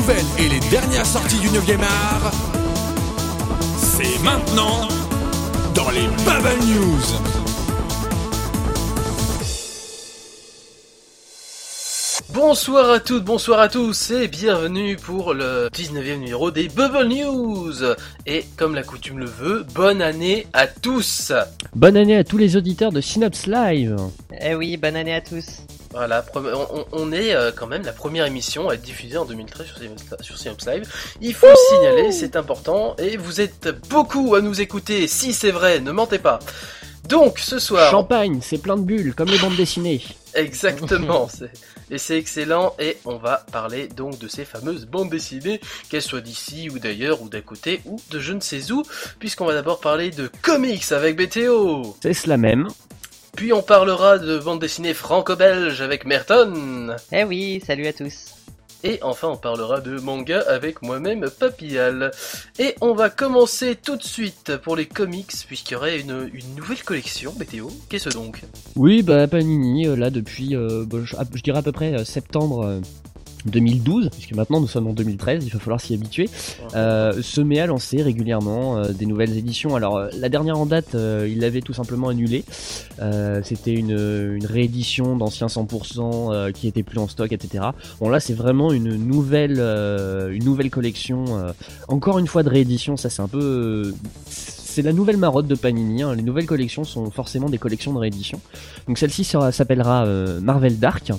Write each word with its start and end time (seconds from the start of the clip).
nouvelles 0.00 0.24
et 0.38 0.48
les 0.48 0.60
dernières 0.70 1.04
sorties 1.04 1.38
du 1.40 1.48
9e 1.48 1.82
art, 1.82 2.32
c'est 3.76 4.22
maintenant 4.22 4.88
dans 5.74 5.90
les 5.90 6.06
Bubble 6.24 6.64
News. 6.66 7.02
Bonsoir 12.32 12.90
à 12.90 13.00
toutes, 13.00 13.24
bonsoir 13.24 13.60
à 13.60 13.68
tous 13.68 14.12
et 14.12 14.28
bienvenue 14.28 14.96
pour 14.96 15.34
le 15.34 15.68
19e 15.68 16.18
numéro 16.18 16.50
des 16.50 16.68
Bubble 16.68 17.08
News. 17.08 17.74
Et 18.24 18.46
comme 18.56 18.74
la 18.74 18.82
coutume 18.82 19.18
le 19.18 19.26
veut, 19.26 19.66
bonne 19.74 20.00
année 20.00 20.46
à 20.54 20.66
tous. 20.66 21.32
Bonne 21.74 21.98
année 21.98 22.16
à 22.16 22.24
tous 22.24 22.38
les 22.38 22.56
auditeurs 22.56 22.92
de 22.92 23.02
Synops 23.02 23.46
Live. 23.46 23.96
Eh 24.40 24.54
oui, 24.54 24.78
bonne 24.78 24.96
année 24.96 25.14
à 25.14 25.20
tous. 25.20 25.66
Voilà, 25.92 26.24
on, 26.36 26.84
on 26.92 27.12
est 27.12 27.34
euh, 27.34 27.50
quand 27.54 27.66
même 27.66 27.82
la 27.82 27.92
première 27.92 28.24
émission 28.24 28.68
à 28.68 28.74
être 28.74 28.82
diffusée 28.82 29.18
en 29.18 29.24
2013 29.24 29.66
sur 30.20 30.38
Synops 30.38 30.64
Live. 30.66 30.88
Il 31.20 31.34
faut 31.34 31.48
le 31.48 31.76
signaler, 31.76 32.12
c'est 32.12 32.36
important. 32.36 32.94
Et 32.98 33.16
vous 33.16 33.40
êtes 33.40 33.68
beaucoup 33.88 34.36
à 34.36 34.40
nous 34.40 34.60
écouter, 34.60 35.08
si 35.08 35.32
c'est 35.32 35.50
vrai, 35.50 35.80
ne 35.80 35.90
mentez 35.90 36.20
pas. 36.20 36.38
Donc 37.08 37.40
ce 37.40 37.58
soir... 37.58 37.90
Champagne, 37.90 38.38
c'est 38.40 38.58
plein 38.58 38.76
de 38.76 38.82
bulles, 38.82 39.14
comme 39.16 39.30
les 39.30 39.38
bandes 39.38 39.56
dessinées. 39.56 40.00
Exactement, 40.34 41.28
et 41.90 41.98
c'est 41.98 42.16
excellent. 42.16 42.76
Et 42.78 42.98
on 43.04 43.16
va 43.16 43.44
parler 43.50 43.88
donc 43.88 44.16
de 44.20 44.28
ces 44.28 44.44
fameuses 44.44 44.86
bandes 44.86 45.10
dessinées, 45.10 45.60
qu'elles 45.88 46.02
soient 46.02 46.20
d'ici 46.20 46.70
ou 46.70 46.78
d'ailleurs 46.78 47.20
ou 47.20 47.28
d'à 47.28 47.40
côté 47.40 47.80
ou 47.84 48.00
de 48.12 48.20
je 48.20 48.32
ne 48.32 48.38
sais 48.38 48.70
où, 48.70 48.84
puisqu'on 49.18 49.46
va 49.46 49.54
d'abord 49.54 49.80
parler 49.80 50.10
de 50.10 50.30
comics 50.40 50.92
avec 50.92 51.16
BTO. 51.16 51.96
C'est 52.00 52.14
cela 52.14 52.36
même. 52.36 52.68
Puis 53.36 53.52
on 53.52 53.62
parlera 53.62 54.18
de 54.18 54.38
bandes 54.38 54.60
dessinées 54.60 54.94
franco-belge 54.94 55.80
avec 55.80 56.04
Merton. 56.04 56.94
Eh 57.12 57.24
oui, 57.24 57.62
salut 57.64 57.86
à 57.86 57.92
tous. 57.92 58.34
Et 58.82 58.98
enfin, 59.02 59.28
on 59.28 59.36
parlera 59.36 59.80
de 59.80 60.00
manga 60.00 60.42
avec 60.48 60.80
moi-même, 60.80 61.28
Papillal. 61.38 62.12
Et 62.58 62.74
on 62.80 62.94
va 62.94 63.10
commencer 63.10 63.76
tout 63.76 63.96
de 63.96 64.02
suite 64.02 64.56
pour 64.56 64.74
les 64.74 64.86
comics, 64.86 65.32
puisqu'il 65.46 65.74
y 65.74 65.76
aurait 65.76 66.00
une, 66.00 66.30
nouvelle 66.56 66.82
collection, 66.82 67.32
BTO. 67.32 67.70
Qu'est-ce 67.90 68.08
donc? 68.08 68.40
Oui, 68.76 69.02
bah 69.02 69.26
Panini, 69.28 69.86
euh, 69.86 69.96
là, 69.96 70.08
depuis, 70.08 70.56
euh, 70.56 70.84
bah, 70.86 70.98
je, 71.04 71.42
dirais 71.42 71.58
à 71.58 71.62
peu 71.62 71.72
près 71.72 71.92
euh, 71.92 72.04
septembre 72.04 72.80
2012, 73.46 74.10
puisque 74.10 74.32
maintenant 74.32 74.60
nous 74.60 74.68
sommes 74.68 74.86
en 74.86 74.92
2013, 74.92 75.44
il 75.44 75.52
va 75.52 75.58
falloir 75.58 75.80
s'y 75.80 75.94
habituer, 75.94 76.28
euh, 76.74 77.22
se 77.22 77.40
met 77.40 77.60
à 77.60 77.66
lancer 77.66 78.02
régulièrement 78.02 78.76
euh, 78.76 78.92
des 78.92 79.06
nouvelles 79.06 79.36
éditions. 79.36 79.76
Alors 79.76 79.96
euh, 79.96 80.08
la 80.18 80.28
dernière 80.28 80.58
en 80.58 80.66
date, 80.66 80.94
il 80.94 81.40
l'avait 81.40 81.60
tout 81.60 81.72
simplement 81.72 82.08
annulé. 82.08 82.44
C'était 83.42 83.72
une, 83.72 83.90
une, 83.90 84.46
réédition 84.46 85.16
d'anciens 85.16 85.46
100% 85.46 86.52
qui 86.52 86.68
était 86.68 86.82
plus 86.82 86.98
en 86.98 87.08
stock, 87.08 87.32
etc. 87.32 87.64
Bon 88.00 88.08
là 88.08 88.20
c'est 88.20 88.34
vraiment 88.34 88.72
une 88.72 88.96
nouvelle, 88.96 89.58
une 89.58 90.44
nouvelle 90.44 90.70
collection. 90.70 91.24
encore 91.88 92.18
une 92.18 92.26
fois 92.26 92.42
de 92.42 92.48
réédition, 92.48 92.96
ça 92.96 93.10
c'est 93.10 93.22
un 93.22 93.28
peu 93.28 93.94
c'est 94.26 94.82
la 94.82 94.92
nouvelle 94.92 95.16
marotte 95.16 95.46
de 95.46 95.54
Panini. 95.54 96.02
Hein. 96.02 96.14
Les 96.14 96.22
nouvelles 96.22 96.46
collections 96.46 96.84
sont 96.84 97.10
forcément 97.10 97.48
des 97.48 97.58
collections 97.58 97.92
de 97.92 97.98
réédition. 97.98 98.40
Donc 98.86 98.98
celle-ci 98.98 99.24
s'appellera 99.24 100.06
Marvel 100.40 100.78
Dark. 100.78 101.12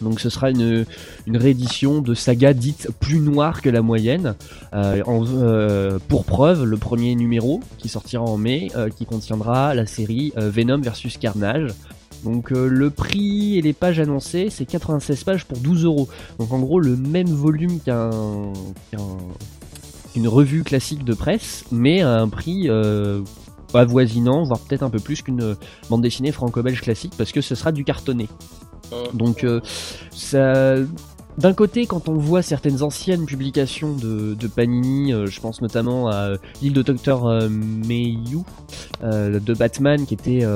Donc 0.00 0.20
ce 0.20 0.28
sera 0.28 0.50
une, 0.50 0.84
réédition 1.28 2.00
de 2.00 2.14
saga 2.14 2.52
dite 2.52 2.88
plus 3.00 3.18
noire 3.18 3.62
que 3.62 3.70
la 3.70 3.82
moyenne. 3.82 4.34
Euh, 4.74 5.02
euh, 5.06 5.98
pour 6.08 6.24
preuve, 6.24 6.64
le 6.64 6.76
premier 6.76 7.14
numéro 7.14 7.60
qui 7.78 7.88
sortira 7.88 8.22
en 8.22 8.36
mai, 8.36 8.70
euh, 8.76 8.88
qui 8.88 9.06
contiendra 9.06 9.74
la 9.74 9.86
série 9.86 10.32
Venom 10.36 10.80
versus 10.80 11.18
Carnage. 11.18 11.72
Donc 12.24 12.50
le 12.50 12.88
prix 12.88 13.58
et 13.58 13.62
les 13.62 13.74
pages 13.74 14.00
annoncées, 14.00 14.48
c'est 14.50 14.64
96 14.64 15.24
pages 15.24 15.44
pour 15.44 15.58
12 15.58 15.84
euros. 15.84 16.08
Donc 16.38 16.52
en 16.52 16.58
gros 16.60 16.80
le 16.80 16.96
même 16.96 17.28
volume 17.28 17.80
qu'un 17.80 18.10
qu'une 20.12 20.28
revue 20.28 20.62
classique 20.62 21.04
de 21.04 21.12
presse, 21.12 21.64
mais 21.70 22.00
à 22.00 22.20
un 22.20 22.28
prix 22.28 22.70
avoisinant, 23.74 24.44
voire 24.44 24.60
peut-être 24.60 24.84
un 24.84 24.90
peu 24.90 25.00
plus 25.00 25.20
qu'une 25.20 25.56
bande 25.90 26.00
dessinée 26.00 26.32
franco-belge 26.32 26.80
classique, 26.80 27.12
parce 27.18 27.32
que 27.32 27.42
ce 27.42 27.54
sera 27.54 27.72
du 27.72 27.84
cartonné. 27.84 28.28
Donc 29.12 29.44
euh, 29.44 29.60
ça 30.10 30.76
d'un 31.38 31.52
côté, 31.52 31.86
quand 31.86 32.08
on 32.08 32.14
voit 32.14 32.42
certaines 32.42 32.82
anciennes 32.82 33.26
publications 33.26 33.94
de, 33.94 34.46
Panini, 34.46 35.12
euh, 35.12 35.26
je 35.26 35.40
pense 35.40 35.60
notamment 35.62 36.08
à 36.08 36.34
l'île 36.62 36.72
de 36.72 36.82
Docteur 36.82 37.26
euh, 37.26 37.48
euh, 39.02 39.40
de 39.40 39.54
Batman, 39.54 40.06
qui 40.06 40.14
était 40.14 40.46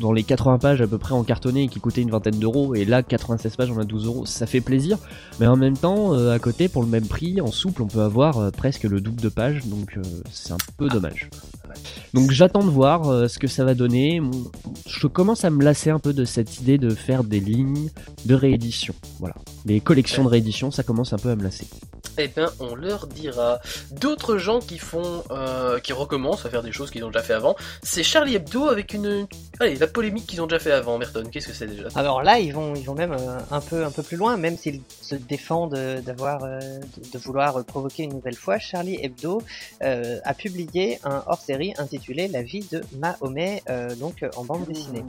dans 0.00 0.12
les 0.12 0.22
80 0.22 0.58
pages 0.58 0.80
à 0.80 0.86
peu 0.86 0.98
près 0.98 1.12
en 1.12 1.22
cartonné 1.22 1.64
et 1.64 1.68
qui 1.68 1.80
coûtait 1.80 2.02
une 2.02 2.10
vingtaine 2.10 2.38
d'euros, 2.38 2.74
et 2.74 2.84
là 2.84 3.02
96 3.02 3.56
pages 3.56 3.70
on 3.70 3.78
a 3.78 3.84
12 3.84 4.06
euros, 4.06 4.26
ça 4.26 4.46
fait 4.46 4.60
plaisir. 4.60 4.98
Mais 5.40 5.46
en 5.46 5.56
même 5.56 5.76
temps, 5.76 6.12
à 6.12 6.38
côté, 6.38 6.68
pour 6.68 6.82
le 6.82 6.88
même 6.88 7.06
prix, 7.06 7.40
en 7.40 7.50
souple, 7.52 7.82
on 7.82 7.86
peut 7.86 8.02
avoir 8.02 8.50
presque 8.52 8.84
le 8.84 9.00
double 9.00 9.20
de 9.20 9.28
pages, 9.28 9.66
donc 9.66 9.98
c'est 10.30 10.52
un 10.52 10.58
peu 10.76 10.88
dommage. 10.88 11.28
Donc 12.14 12.30
j'attends 12.30 12.64
de 12.64 12.70
voir 12.70 13.08
euh, 13.08 13.28
ce 13.28 13.38
que 13.38 13.46
ça 13.46 13.64
va 13.64 13.74
donner. 13.74 14.20
Je 14.86 15.06
commence 15.06 15.44
à 15.44 15.50
me 15.50 15.62
lasser 15.62 15.90
un 15.90 15.98
peu 15.98 16.12
de 16.12 16.24
cette 16.24 16.60
idée 16.60 16.78
de 16.78 16.90
faire 16.90 17.24
des 17.24 17.40
lignes 17.40 17.90
de 18.24 18.34
réédition. 18.34 18.94
Voilà. 19.18 19.34
Les 19.66 19.80
collections 19.80 20.22
de 20.22 20.28
réédition, 20.28 20.70
ça 20.70 20.84
commence 20.84 21.12
un 21.12 21.18
peu 21.18 21.30
à 21.30 21.36
me 21.36 21.42
lasser 21.42 21.66
eh 22.18 22.28
bien, 22.28 22.50
on 22.60 22.74
leur 22.74 23.06
dira. 23.06 23.60
D'autres 23.90 24.38
gens 24.38 24.60
qui 24.60 24.78
font, 24.78 25.22
euh, 25.30 25.78
qui 25.80 25.92
recommencent 25.92 26.46
à 26.46 26.50
faire 26.50 26.62
des 26.62 26.72
choses 26.72 26.90
qu'ils 26.90 27.04
ont 27.04 27.08
déjà 27.10 27.22
fait 27.22 27.34
avant, 27.34 27.56
c'est 27.82 28.02
Charlie 28.02 28.34
Hebdo 28.34 28.68
avec 28.68 28.94
une, 28.94 29.26
allez, 29.60 29.76
la 29.76 29.86
polémique 29.86 30.26
qu'ils 30.26 30.40
ont 30.40 30.46
déjà 30.46 30.58
fait 30.58 30.72
avant. 30.72 30.98
Merton, 30.98 31.24
qu'est-ce 31.30 31.48
que 31.48 31.52
c'est 31.52 31.66
déjà? 31.66 31.88
Alors 31.94 32.22
là, 32.22 32.38
ils 32.38 32.52
vont, 32.52 32.74
ils 32.74 32.84
vont 32.84 32.94
même 32.94 33.12
euh, 33.12 33.38
un 33.50 33.60
peu, 33.60 33.84
un 33.84 33.90
peu 33.90 34.02
plus 34.02 34.16
loin, 34.16 34.36
même 34.36 34.56
s'ils 34.56 34.80
se 35.02 35.14
défendent 35.14 35.78
d'avoir, 36.04 36.44
euh, 36.44 36.60
de, 37.12 37.18
vouloir 37.18 37.64
provoquer 37.64 38.04
une 38.04 38.14
nouvelle 38.14 38.36
fois. 38.36 38.58
Charlie 38.58 38.98
Hebdo 39.02 39.42
a 39.80 40.34
publié 40.34 40.98
un 41.04 41.22
hors-série 41.26 41.74
intitulé 41.78 42.28
La 42.28 42.42
vie 42.42 42.66
de 42.70 42.82
Mahomet, 42.98 43.62
donc 43.98 44.24
en 44.36 44.44
bande 44.44 44.66
dessinée. 44.66 45.04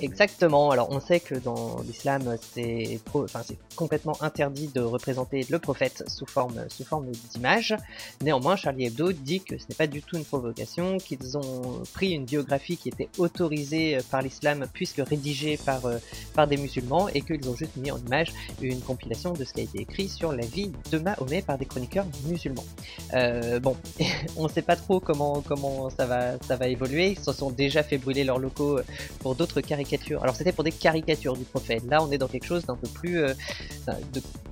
Exactement. 0.00 0.70
Alors, 0.70 0.88
on 0.90 1.00
sait 1.00 1.20
que 1.20 1.34
dans 1.34 1.80
l'islam, 1.86 2.36
c'est, 2.54 3.00
enfin, 3.14 3.42
c'est 3.44 3.58
complètement 3.80 4.22
interdit 4.22 4.68
de 4.68 4.82
représenter 4.82 5.46
le 5.48 5.58
prophète 5.58 6.04
sous 6.06 6.26
forme, 6.26 6.66
sous 6.68 6.84
forme 6.84 7.06
d'image. 7.32 7.74
Néanmoins, 8.22 8.54
Charlie 8.54 8.84
Hebdo 8.84 9.12
dit 9.12 9.40
que 9.40 9.56
ce 9.56 9.64
n'est 9.68 9.74
pas 9.74 9.86
du 9.86 10.02
tout 10.02 10.18
une 10.18 10.24
provocation, 10.26 10.98
qu'ils 10.98 11.38
ont 11.38 11.82
pris 11.94 12.10
une 12.10 12.26
biographie 12.26 12.76
qui 12.76 12.90
était 12.90 13.08
autorisée 13.16 13.96
par 14.10 14.20
l'islam 14.20 14.66
puisque 14.74 14.98
rédigée 14.98 15.56
par, 15.56 15.86
euh, 15.86 15.96
par 16.34 16.46
des 16.46 16.58
musulmans 16.58 17.08
et 17.08 17.22
qu'ils 17.22 17.48
ont 17.48 17.56
juste 17.56 17.74
mis 17.78 17.90
en 17.90 17.96
image 17.96 18.34
une 18.60 18.82
compilation 18.82 19.32
de 19.32 19.44
ce 19.44 19.54
qui 19.54 19.60
a 19.60 19.62
été 19.62 19.80
écrit 19.80 20.10
sur 20.10 20.32
la 20.32 20.44
vie 20.44 20.70
de 20.92 20.98
Mahomet 20.98 21.40
par 21.40 21.56
des 21.56 21.64
chroniqueurs 21.64 22.06
musulmans. 22.26 22.66
Euh, 23.14 23.60
bon, 23.60 23.78
on 24.36 24.44
ne 24.44 24.50
sait 24.50 24.60
pas 24.60 24.76
trop 24.76 25.00
comment, 25.00 25.40
comment 25.40 25.88
ça, 25.88 26.04
va, 26.04 26.38
ça 26.46 26.56
va 26.56 26.68
évoluer. 26.68 27.12
Ils 27.12 27.18
se 27.18 27.32
sont 27.32 27.50
déjà 27.50 27.82
fait 27.82 27.96
brûler 27.96 28.24
leurs 28.24 28.38
locaux 28.38 28.78
pour 29.20 29.36
d'autres 29.36 29.62
caricatures. 29.62 30.22
Alors 30.22 30.36
c'était 30.36 30.52
pour 30.52 30.64
des 30.64 30.72
caricatures 30.72 31.38
du 31.38 31.44
prophète. 31.44 31.84
Là, 31.88 32.02
on 32.02 32.10
est 32.12 32.18
dans 32.18 32.28
quelque 32.28 32.46
chose 32.46 32.66
d'un 32.66 32.76
peu 32.76 32.88
plus 32.88 33.20
euh, 33.20 33.32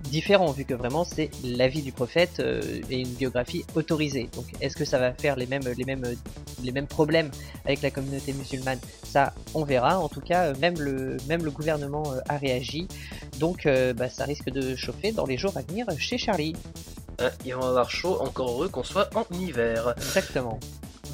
différent 0.08 0.50
vu 0.52 0.64
que 0.64 0.74
vraiment 0.74 1.04
c'est 1.04 1.30
la 1.44 1.68
vie 1.68 1.82
du 1.82 1.92
prophète 1.92 2.40
euh, 2.40 2.60
et 2.90 3.00
une 3.00 3.12
biographie 3.14 3.64
autorisée. 3.74 4.28
Donc 4.34 4.46
est-ce 4.60 4.76
que 4.76 4.84
ça 4.84 4.98
va 4.98 5.12
faire 5.12 5.36
les 5.36 5.46
mêmes, 5.46 5.62
les 5.76 5.84
mêmes, 5.84 6.04
les 6.62 6.72
mêmes 6.72 6.86
problèmes 6.86 7.30
avec 7.64 7.82
la 7.82 7.90
communauté 7.90 8.32
musulmane? 8.32 8.78
Ça, 9.04 9.34
on 9.54 9.64
verra. 9.64 9.98
En 9.98 10.08
tout 10.08 10.20
cas, 10.20 10.46
euh, 10.46 10.54
même 10.60 10.78
le, 10.78 11.16
même 11.28 11.44
le 11.44 11.50
gouvernement 11.50 12.12
euh, 12.12 12.20
a 12.28 12.36
réagi. 12.36 12.88
Donc 13.38 13.68
bah, 13.96 14.08
ça 14.08 14.24
risque 14.24 14.50
de 14.50 14.74
chauffer 14.74 15.12
dans 15.12 15.24
les 15.24 15.36
jours 15.36 15.56
à 15.56 15.62
venir 15.62 15.86
chez 15.98 16.18
Charlie. 16.18 16.54
il 17.44 17.54
va 17.54 17.68
avoir 17.68 17.90
chaud, 17.90 18.20
encore 18.20 18.50
heureux 18.50 18.68
qu'on 18.68 18.82
soit 18.82 19.08
en 19.14 19.24
hiver. 19.32 19.94
Exactement. 19.96 20.58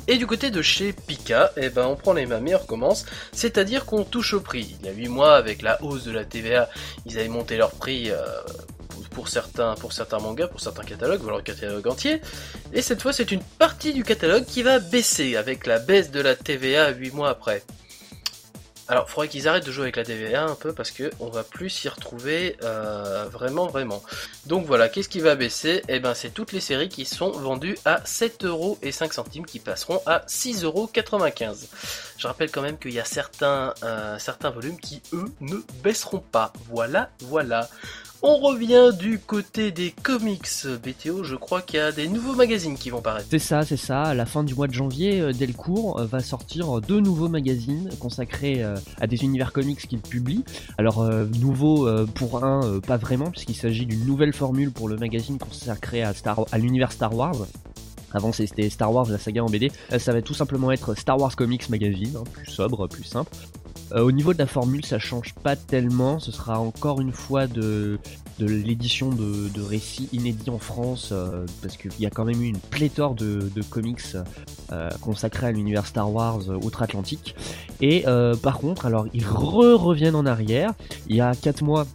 Et 0.06 0.16
du 0.18 0.26
côté 0.26 0.50
de 0.50 0.60
chez 0.60 0.92
Pika, 0.92 1.52
eh 1.56 1.70
ben 1.70 1.86
on 1.86 1.96
prend 1.96 2.12
les 2.12 2.26
mêmes 2.26 2.46
et 2.46 2.54
on 2.54 2.58
recommence, 2.58 3.06
c'est-à-dire 3.32 3.86
qu'on 3.86 4.04
touche 4.04 4.34
au 4.34 4.40
prix. 4.40 4.76
Il 4.80 4.86
y 4.86 4.88
a 4.90 4.92
8 4.92 5.08
mois, 5.08 5.36
avec 5.36 5.62
la 5.62 5.82
hausse 5.82 6.04
de 6.04 6.12
la 6.12 6.24
TVA, 6.24 6.68
ils 7.06 7.18
avaient 7.18 7.28
monté 7.28 7.56
leur 7.56 7.70
prix 7.70 8.10
pour 9.10 9.28
certains, 9.28 9.74
pour 9.76 9.92
certains 9.92 10.18
mangas, 10.18 10.48
pour 10.48 10.60
certains 10.60 10.82
catalogues, 10.82 11.22
alors 11.22 11.38
le 11.38 11.42
catalogue 11.42 11.86
entier. 11.86 12.20
Et 12.72 12.82
cette 12.82 13.00
fois, 13.00 13.12
c'est 13.12 13.30
une 13.30 13.42
partie 13.58 13.94
du 13.94 14.02
catalogue 14.02 14.44
qui 14.44 14.62
va 14.62 14.78
baisser 14.78 15.36
avec 15.36 15.66
la 15.66 15.78
baisse 15.78 16.10
de 16.10 16.20
la 16.20 16.34
TVA 16.34 16.90
8 16.90 17.14
mois 17.14 17.30
après. 17.30 17.62
Alors, 18.86 19.08
faudrait 19.08 19.28
qu'ils 19.28 19.48
arrêtent 19.48 19.64
de 19.64 19.72
jouer 19.72 19.84
avec 19.84 19.96
la 19.96 20.04
TVA 20.04 20.44
un 20.44 20.54
peu 20.54 20.74
parce 20.74 20.90
que 20.90 21.10
on 21.18 21.28
va 21.28 21.42
plus 21.42 21.70
s'y 21.70 21.88
retrouver 21.88 22.56
euh, 22.62 23.26
vraiment, 23.30 23.66
vraiment. 23.66 24.02
Donc 24.46 24.66
voilà, 24.66 24.90
qu'est-ce 24.90 25.08
qui 25.08 25.20
va 25.20 25.36
baisser? 25.36 25.82
Eh 25.88 26.00
ben, 26.00 26.12
c'est 26.12 26.30
toutes 26.30 26.52
les 26.52 26.60
séries 26.60 26.90
qui 26.90 27.06
sont 27.06 27.30
vendues 27.30 27.78
à 27.86 28.00
7,05€ 28.00 29.46
qui 29.46 29.58
passeront 29.58 30.02
à 30.04 30.18
6,95€. 30.26 31.66
Je 32.18 32.26
rappelle 32.26 32.50
quand 32.50 32.60
même 32.62 32.78
qu'il 32.78 32.92
y 32.92 33.00
a 33.00 33.04
certains, 33.06 33.72
euh, 33.82 34.18
certains 34.18 34.50
volumes 34.50 34.78
qui, 34.78 35.00
eux, 35.14 35.26
ne 35.40 35.56
baisseront 35.82 36.20
pas. 36.20 36.52
Voilà, 36.68 37.10
voilà. 37.20 37.68
On 38.22 38.38
revient 38.38 38.90
du 38.98 39.18
côté 39.18 39.70
des 39.70 39.90
comics 39.90 40.48
BTO, 40.82 41.24
je 41.24 41.34
crois 41.34 41.60
qu'il 41.60 41.78
y 41.78 41.82
a 41.82 41.92
des 41.92 42.08
nouveaux 42.08 42.34
magazines 42.34 42.76
qui 42.76 42.90
vont 42.90 43.02
paraître. 43.02 43.26
C'est 43.30 43.38
ça, 43.38 43.64
c'est 43.64 43.76
ça. 43.76 44.02
À 44.02 44.14
la 44.14 44.24
fin 44.24 44.44
du 44.44 44.54
mois 44.54 44.66
de 44.66 44.72
janvier, 44.72 45.20
euh, 45.20 45.32
Delcourt 45.32 46.00
euh, 46.00 46.06
va 46.06 46.20
sortir 46.20 46.80
deux 46.80 47.00
nouveaux 47.00 47.28
magazines 47.28 47.90
consacrés 48.00 48.62
euh, 48.62 48.76
à 49.00 49.06
des 49.06 49.24
univers 49.24 49.52
comics 49.52 49.86
qu'il 49.86 50.00
publie. 50.00 50.44
Alors, 50.78 51.04
nouveau 51.38 51.88
pour 52.14 52.44
un, 52.44 52.80
pas 52.80 52.96
vraiment, 52.96 53.30
puisqu'il 53.30 53.56
s'agit 53.56 53.86
d'une 53.86 54.06
nouvelle 54.06 54.32
formule 54.32 54.70
pour 54.70 54.88
le 54.88 54.96
magazine 54.96 55.38
consacré 55.38 56.02
à 56.02 56.58
l'univers 56.58 56.92
Star 56.92 57.14
Wars. 57.14 57.46
Avant 58.12 58.32
c'était 58.32 58.70
Star 58.70 58.92
Wars, 58.92 59.08
la 59.10 59.18
saga 59.18 59.42
en 59.42 59.50
BD. 59.50 59.70
Ça 59.98 60.12
va 60.12 60.22
tout 60.22 60.34
simplement 60.34 60.70
être 60.72 60.94
Star 60.94 61.18
Wars 61.18 61.34
Comics 61.34 61.68
Magazine, 61.68 62.16
hein, 62.16 62.24
plus 62.32 62.46
sobre, 62.46 62.86
plus 62.88 63.04
simple. 63.04 63.32
Euh, 63.92 64.02
au 64.02 64.12
niveau 64.12 64.32
de 64.32 64.38
la 64.38 64.46
formule, 64.46 64.84
ça 64.84 64.98
change 64.98 65.34
pas 65.34 65.56
tellement. 65.56 66.18
Ce 66.18 66.32
sera 66.32 66.58
encore 66.58 67.00
une 67.00 67.12
fois 67.12 67.46
de, 67.46 67.98
de 68.38 68.46
l'édition 68.46 69.10
de, 69.10 69.48
de, 69.48 69.62
récits 69.62 70.08
inédits 70.12 70.50
en 70.50 70.58
France, 70.58 71.10
euh, 71.12 71.46
parce 71.62 71.76
qu'il 71.76 71.92
y 71.98 72.06
a 72.06 72.10
quand 72.10 72.24
même 72.24 72.42
eu 72.42 72.46
une 72.46 72.58
pléthore 72.58 73.14
de, 73.14 73.50
de 73.54 73.62
comics 73.62 74.00
euh, 74.72 74.90
consacrés 75.00 75.48
à 75.48 75.52
l'univers 75.52 75.86
Star 75.86 76.12
Wars 76.12 76.48
outre-Atlantique. 76.62 77.36
Et 77.80 78.04
par 78.42 78.58
contre, 78.58 78.86
alors 78.86 79.06
ils 79.12 79.26
re 79.26 79.78
reviennent 79.78 80.14
en 80.14 80.26
arrière. 80.26 80.72
Il 81.08 81.16
y 81.16 81.20
a 81.20 81.34
4 81.34 81.62
mois, 81.62 81.86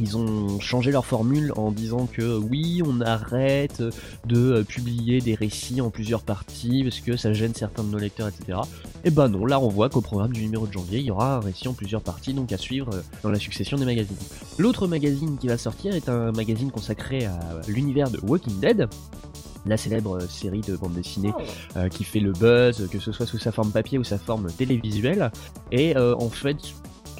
ils 0.00 0.16
ont 0.16 0.60
changé 0.60 0.90
leur 0.90 1.06
formule 1.06 1.52
en 1.56 1.70
disant 1.72 2.06
que 2.06 2.36
oui, 2.36 2.82
on 2.84 3.00
arrête 3.00 3.82
de 4.26 4.62
publier 4.62 5.20
des 5.20 5.34
récits 5.34 5.80
en 5.80 5.90
plusieurs 5.90 6.22
parties 6.22 6.84
parce 6.84 7.00
que 7.00 7.16
ça 7.16 7.32
gêne 7.32 7.54
certains 7.54 7.84
de 7.84 7.90
nos 7.90 7.98
lecteurs, 7.98 8.28
etc. 8.28 8.58
Et 9.04 9.10
bah 9.10 9.28
non, 9.28 9.46
là 9.46 9.60
on 9.60 9.68
voit 9.68 9.88
qu'au 9.88 10.00
programme 10.00 10.32
du 10.32 10.42
numéro 10.42 10.66
de 10.66 10.72
janvier, 10.72 10.98
il 10.98 11.06
y 11.06 11.10
aura 11.10 11.36
un 11.36 11.40
récit 11.40 11.68
en 11.68 11.74
plusieurs 11.74 12.02
parties, 12.02 12.34
donc 12.34 12.52
à 12.52 12.58
suivre 12.58 12.90
dans 13.22 13.30
la 13.30 13.38
succession 13.38 13.76
des 13.76 13.84
magazines. 13.84 14.16
L'autre 14.58 14.86
magazine 14.86 15.38
qui 15.38 15.48
va 15.48 15.58
sortir 15.58 15.94
est 15.94 16.08
un 16.08 16.32
magazine 16.32 16.70
consacré 16.70 17.26
à 17.26 17.38
l'univers 17.68 18.10
de 18.10 18.18
Walking 18.22 18.60
Dead, 18.60 18.88
la 19.66 19.76
célèbre 19.76 20.20
série 20.28 20.60
de 20.60 20.76
bande 20.76 20.94
dessinée 20.94 21.32
oh. 21.36 21.42
euh, 21.76 21.88
qui 21.88 22.04
fait 22.04 22.20
le 22.20 22.32
buzz, 22.32 22.88
que 22.90 22.98
ce 22.98 23.12
soit 23.12 23.26
sous 23.26 23.38
sa 23.38 23.52
forme 23.52 23.70
papier 23.70 23.98
ou 23.98 24.04
sa 24.04 24.18
forme 24.18 24.50
télévisuelle. 24.50 25.30
Et 25.72 25.96
euh, 25.96 26.14
en 26.16 26.28
fait, 26.28 26.56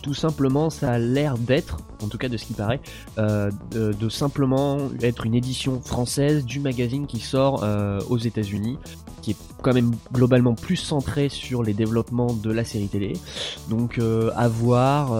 tout 0.08 0.14
simplement, 0.14 0.70
ça 0.70 0.93
a 0.93 0.99
l'air 0.99 1.37
d'être, 1.37 1.76
en 2.02 2.08
tout 2.08 2.16
cas 2.16 2.31
de 2.31 2.38
ce 2.38 2.46
qui 2.46 2.55
paraît, 2.55 2.81
euh, 3.19 3.50
de, 3.72 4.08
simplement 4.08 4.78
être 5.02 5.26
une 5.26 5.34
édition 5.34 5.82
française 5.82 6.46
du 6.46 6.60
magazine 6.60 7.06
qui 7.06 7.20
sort 7.20 7.62
euh, 7.62 8.00
aux 8.08 8.16
États-Unis, 8.16 8.78
qui 9.20 9.32
est 9.32 9.37
quand 9.62 9.75
même 9.75 9.94
globalement 10.10 10.55
plus 10.55 10.76
centré 10.76 11.28
sur 11.28 11.62
les 11.62 11.75
développements 11.75 12.32
de 12.32 12.50
la 12.50 12.64
série 12.64 12.88
télé. 12.88 13.12
Donc 13.69 13.99
euh, 13.99 14.31
à 14.34 14.49
voir, 14.49 15.14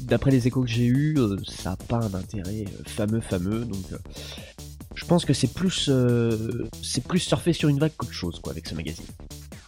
d'après 0.00 0.30
les 0.30 0.46
échos 0.46 0.62
que 0.62 0.70
j'ai 0.70 0.86
eus, 0.86 1.18
ça 1.46 1.70
n'a 1.70 1.76
pas 1.76 1.98
un 1.98 2.14
intérêt 2.14 2.64
fameux 2.86 3.20
fameux, 3.20 3.66
donc 3.66 3.84
je 4.94 5.04
pense 5.04 5.26
que 5.26 5.34
c'est 5.34 5.52
plus 5.52 5.90
c'est 6.82 7.04
plus 7.04 7.18
surfer 7.18 7.52
sur 7.52 7.68
une 7.68 7.78
vague 7.78 7.92
qu'autre 7.94 8.14
chose 8.14 8.40
quoi 8.40 8.52
avec 8.52 8.66
ce 8.66 8.74
magazine. 8.74 9.04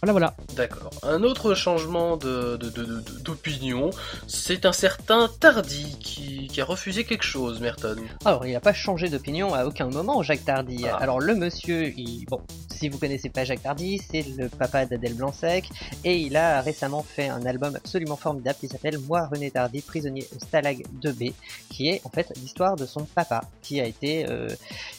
Voilà, 0.01 0.11
voilà. 0.11 0.35
D'accord. 0.55 0.91
Un 1.01 1.23
autre 1.23 1.55
changement 1.55 2.17
d'opinion, 2.17 3.89
c'est 4.27 4.65
un 4.65 4.71
certain 4.71 5.27
Tardy 5.39 5.97
qui, 5.99 6.61
a 6.61 6.65
refusé 6.65 7.03
quelque 7.03 7.23
chose, 7.23 7.59
Merton. 7.59 7.97
Alors, 8.25 8.45
il 8.47 8.53
n'a 8.53 8.59
pas 8.59 8.73
changé 8.73 9.09
d'opinion 9.09 9.53
à 9.53 9.65
aucun 9.65 9.89
moment, 9.89 10.23
Jacques 10.23 10.43
Tardy. 10.43 10.85
Ah. 10.87 10.97
Alors, 10.97 11.19
le 11.19 11.35
monsieur, 11.35 11.93
il... 11.95 12.25
bon, 12.25 12.41
si 12.71 12.89
vous 12.89 12.97
connaissez 12.97 13.29
pas 13.29 13.43
Jacques 13.43 13.61
Tardy, 13.61 13.99
c'est 13.99 14.25
le 14.37 14.49
papa 14.49 14.85
d'Adèle 14.85 15.13
Blanc-Sec, 15.13 15.69
et 16.03 16.17
il 16.17 16.35
a 16.35 16.61
récemment 16.61 17.03
fait 17.03 17.27
un 17.27 17.45
album 17.45 17.75
absolument 17.75 18.15
formidable 18.15 18.57
qui 18.59 18.67
s'appelle 18.67 18.97
Moi, 18.99 19.27
René 19.31 19.51
Tardy, 19.51 19.81
prisonnier 19.81 20.27
au 20.35 20.39
Stalag 20.39 20.83
2B, 20.99 21.33
qui 21.69 21.89
est 21.89 22.01
en 22.05 22.09
fait 22.09 22.31
l'histoire 22.37 22.75
de 22.75 22.85
son 22.85 23.05
papa, 23.05 23.41
qui 23.61 23.79
a 23.79 23.85
été 23.85 24.27
euh, 24.29 24.47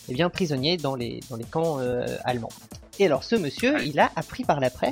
eh 0.09 0.15
bien 0.15 0.29
prisonnier 0.31 0.77
dans 0.77 0.95
les, 0.95 1.21
dans 1.29 1.37
les 1.37 1.45
camps 1.45 1.79
euh, 1.81 2.07
allemands. 2.25 2.51
Et 3.01 3.07
alors 3.07 3.23
ce 3.23 3.37
monsieur, 3.37 3.81
il 3.85 4.01
a 4.01 4.11
appris 4.17 4.43
par 4.43 4.59
la 4.59 4.71
presse, 4.71 4.88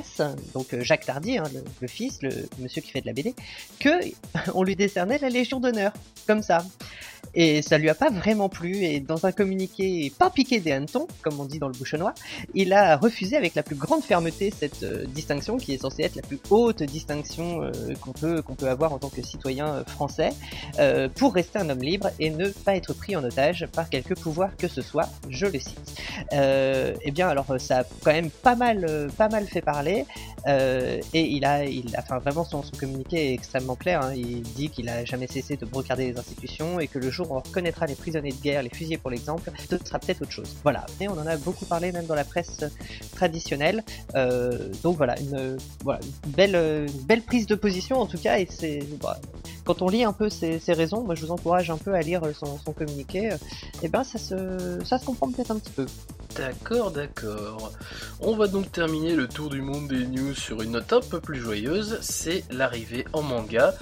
donc 0.53 0.73
euh, 0.73 0.83
Jacques 0.83 1.05
Tardy, 1.05 1.37
hein, 1.37 1.43
le, 1.81 1.87
fils, 1.87 2.21
le 2.21 2.31
monsieur 2.59 2.81
qui 2.81 2.91
fait 2.91 3.01
de 3.01 3.07
la 3.07 3.13
BD, 3.13 3.35
que 3.79 3.89
on 4.53 4.63
lui 4.63 4.75
décernait 4.75 5.17
la 5.17 5.29
Légion 5.29 5.59
d'honneur, 5.59 5.93
comme 6.25 6.41
ça 6.41 6.65
et 7.33 7.61
ça 7.61 7.77
lui 7.77 7.89
a 7.89 7.95
pas 7.95 8.09
vraiment 8.09 8.49
plu 8.49 8.83
et 8.83 8.99
dans 8.99 9.25
un 9.25 9.31
communiqué 9.31 10.11
pas 10.17 10.29
piqué 10.29 10.59
des 10.59 10.71
hannetons, 10.71 11.07
comme 11.21 11.39
on 11.39 11.45
dit 11.45 11.59
dans 11.59 11.67
le 11.67 11.73
bouchonnois, 11.73 12.13
il 12.53 12.73
a 12.73 12.97
refusé 12.97 13.35
avec 13.35 13.55
la 13.55 13.63
plus 13.63 13.75
grande 13.75 14.03
fermeté 14.03 14.51
cette 14.57 14.83
euh, 14.83 15.05
distinction 15.05 15.57
qui 15.57 15.73
est 15.73 15.77
censée 15.77 16.03
être 16.03 16.15
la 16.15 16.21
plus 16.21 16.39
haute 16.49 16.83
distinction 16.83 17.63
euh, 17.63 17.71
qu'on 18.01 18.11
peut 18.11 18.41
qu'on 18.41 18.55
peut 18.55 18.69
avoir 18.69 18.93
en 18.93 18.99
tant 18.99 19.09
que 19.09 19.21
citoyen 19.21 19.67
euh, 19.67 19.83
français 19.85 20.29
pour 21.15 21.33
rester 21.33 21.59
un 21.59 21.69
homme 21.69 21.81
libre 21.81 22.09
et 22.19 22.29
ne 22.29 22.49
pas 22.49 22.75
être 22.75 22.93
pris 22.93 23.15
en 23.15 23.23
otage 23.23 23.67
par 23.73 23.89
quelque 23.89 24.13
pouvoir 24.13 24.55
que 24.57 24.67
ce 24.67 24.81
soit, 24.81 25.09
je 25.29 25.45
le 25.45 25.59
cite. 25.59 26.01
eh 26.31 27.11
bien 27.11 27.27
alors 27.27 27.45
ça 27.59 27.79
a 27.79 27.83
quand 28.03 28.11
même 28.11 28.29
pas 28.29 28.55
mal 28.55 29.09
pas 29.17 29.29
mal 29.29 29.45
fait 29.47 29.61
parler 29.61 30.05
et 30.47 31.01
il 31.13 31.45
a 31.45 31.65
il 31.65 31.95
a 31.95 31.99
enfin 31.99 32.19
vraiment 32.19 32.43
son, 32.43 32.63
son 32.63 32.75
communiqué 32.77 33.31
est 33.31 33.33
extrêmement 33.33 33.75
clair, 33.75 34.01
hein. 34.01 34.13
il 34.15 34.43
dit 34.43 34.69
qu'il 34.69 34.89
a 34.89 35.05
jamais 35.05 35.27
cessé 35.27 35.57
de 35.57 35.65
brocarder 35.65 36.11
les 36.11 36.19
institutions 36.19 36.79
et 36.79 36.87
que 36.87 36.99
le 36.99 37.11
on 37.29 37.39
reconnaîtra 37.39 37.85
les 37.85 37.95
prisonniers 37.95 38.31
de 38.31 38.41
guerre, 38.41 38.63
les 38.63 38.69
fusillés 38.69 38.97
pour 38.97 39.09
l'exemple, 39.09 39.51
ce 39.69 39.77
sera 39.83 39.99
peut-être 39.99 40.21
autre 40.21 40.31
chose. 40.31 40.55
Voilà, 40.63 40.85
et 40.99 41.07
on 41.07 41.13
en 41.13 41.27
a 41.27 41.37
beaucoup 41.37 41.65
parlé 41.65 41.91
même 41.91 42.05
dans 42.05 42.15
la 42.15 42.23
presse 42.23 42.65
traditionnelle. 43.15 43.83
Euh, 44.15 44.69
donc 44.83 44.97
voilà, 44.97 45.15
une, 45.19 45.57
belle, 46.27 47.21
prise 47.25 47.47
de 47.47 47.55
position 47.55 47.99
en 47.99 48.05
tout 48.05 48.17
cas, 48.17 48.39
et 48.39 48.47
c'est 48.49 48.79
bah, 49.01 49.19
quand 49.65 49.81
on 49.81 49.89
lit 49.89 50.03
un 50.03 50.13
peu 50.13 50.29
ses, 50.29 50.59
raisons, 50.69 51.03
moi 51.03 51.15
je 51.15 51.25
vous 51.25 51.31
encourage 51.31 51.69
un 51.69 51.77
peu 51.77 51.93
à 51.93 52.01
lire 52.01 52.21
son, 52.33 52.73
communiqué, 52.73 53.29
et 53.29 53.37
eh 53.83 53.87
ben 53.87 54.03
ça 54.03 54.17
se, 54.17 54.79
ça 54.85 54.97
se 54.97 55.05
comprend 55.05 55.31
peut-être 55.31 55.51
un 55.51 55.59
petit 55.59 55.71
peu. 55.71 55.85
D'accord, 56.35 56.91
d'accord. 56.91 57.71
On 58.19 58.35
va 58.35 58.47
donc 58.47 58.71
terminer 58.71 59.15
le 59.15 59.27
tour 59.27 59.49
du 59.49 59.61
monde 59.61 59.87
des 59.87 60.05
news 60.05 60.35
sur 60.35 60.61
une 60.61 60.71
note 60.71 60.93
un 60.93 61.01
peu 61.01 61.19
plus 61.19 61.39
joyeuse, 61.39 61.97
c'est 62.01 62.43
l'arrivée 62.51 63.05
en 63.13 63.23
manga 63.23 63.73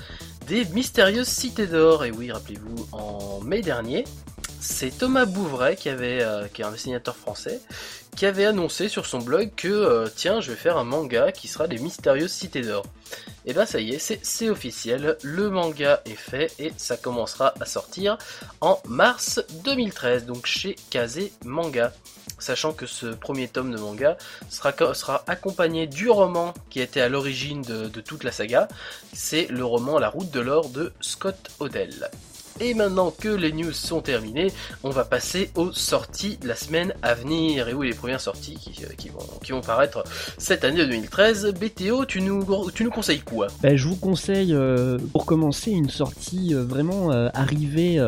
des 0.47 0.65
mystérieuses 0.65 1.27
cités 1.27 1.68
d'or. 1.68 2.06
Et 2.06 2.12
oui, 2.12 2.31
rappelez-vous, 2.31 2.88
en 2.92 3.42
mai 3.42 3.62
dernier, 3.62 4.06
c'est 4.59 4.97
Thomas 4.97 5.25
Bouvray, 5.25 5.75
qui, 5.75 5.89
avait, 5.89 6.21
euh, 6.21 6.47
qui 6.47 6.62
est 6.62 6.65
un 6.65 6.71
dessinateur 6.71 7.15
français, 7.15 7.62
qui 8.15 8.25
avait 8.25 8.45
annoncé 8.45 8.89
sur 8.89 9.06
son 9.06 9.19
blog 9.19 9.51
que 9.56 9.67
euh, 9.67 10.07
tiens, 10.13 10.41
je 10.41 10.51
vais 10.51 10.57
faire 10.57 10.77
un 10.77 10.83
manga 10.83 11.31
qui 11.31 11.47
sera 11.47 11.67
des 11.67 11.77
mystérieuses 11.77 12.31
cités 12.31 12.62
d'or. 12.62 12.85
Et 13.45 13.53
ben 13.53 13.65
ça 13.65 13.79
y 13.79 13.91
est, 13.91 14.19
c'est 14.23 14.50
officiel, 14.50 15.17
le 15.21 15.50
manga 15.50 16.01
est 16.06 16.15
fait 16.15 16.51
et 16.57 16.71
ça 16.77 16.97
commencera 16.97 17.53
à 17.59 17.65
sortir 17.65 18.17
en 18.62 18.81
mars 18.85 19.44
2013, 19.63 20.25
donc 20.25 20.45
chez 20.45 20.75
Kazé 20.89 21.31
Manga 21.44 21.94
sachant 22.39 22.73
que 22.73 22.85
ce 22.85 23.07
premier 23.07 23.47
tome 23.47 23.71
de 23.71 23.77
manga 23.77 24.17
sera, 24.50 24.73
sera 24.94 25.23
accompagné 25.27 25.88
du 25.88 26.09
roman 26.09 26.53
qui 26.69 26.79
était 26.81 27.01
à 27.01 27.09
l'origine 27.09 27.62
de, 27.62 27.88
toute 28.01 28.23
la 28.23 28.31
saga, 28.31 28.67
c'est 29.13 29.47
le 29.47 29.63
roman 29.63 30.00
La 30.00 30.09
route 30.09 30.31
de 30.31 30.39
l'or 30.39 30.69
de 30.69 30.94
Scott 31.01 31.51
Odell. 31.59 32.09
Et 32.61 32.74
maintenant 32.74 33.12
que 33.12 33.27
les 33.27 33.51
news 33.51 33.74
sont 33.74 34.00
terminées, 34.00 34.47
on 34.83 34.89
va 34.89 35.03
passer 35.03 35.50
aux 35.55 35.74
sorties 35.74 36.38
de 36.38 36.47
la 36.47 36.55
semaine 36.55 36.93
à 37.01 37.13
venir. 37.13 37.67
Et 37.67 37.74
oui, 37.74 37.89
les 37.89 37.93
premières 37.93 38.21
sorties 38.21 38.55
qui, 38.55 38.85
euh, 38.85 39.12
vont, 39.12 39.59
qui 39.62 39.67
paraître 39.67 40.05
cette 40.38 40.63
année 40.63 40.85
2013. 40.85 41.53
BTO, 41.53 42.05
tu 42.05 42.21
nous, 42.21 42.71
tu 42.71 42.85
nous 42.85 42.91
conseilles 42.91 43.19
quoi? 43.19 43.47
Ben, 43.62 43.75
Je 43.75 43.88
vous 43.89 43.97
conseille, 43.97 44.53
euh, 44.53 44.97
pour 45.12 45.25
commencer, 45.25 45.71
une 45.71 45.89
sortie 45.89 46.53
euh, 46.55 46.63
vraiment 46.63 47.12
arrivée 47.33 48.01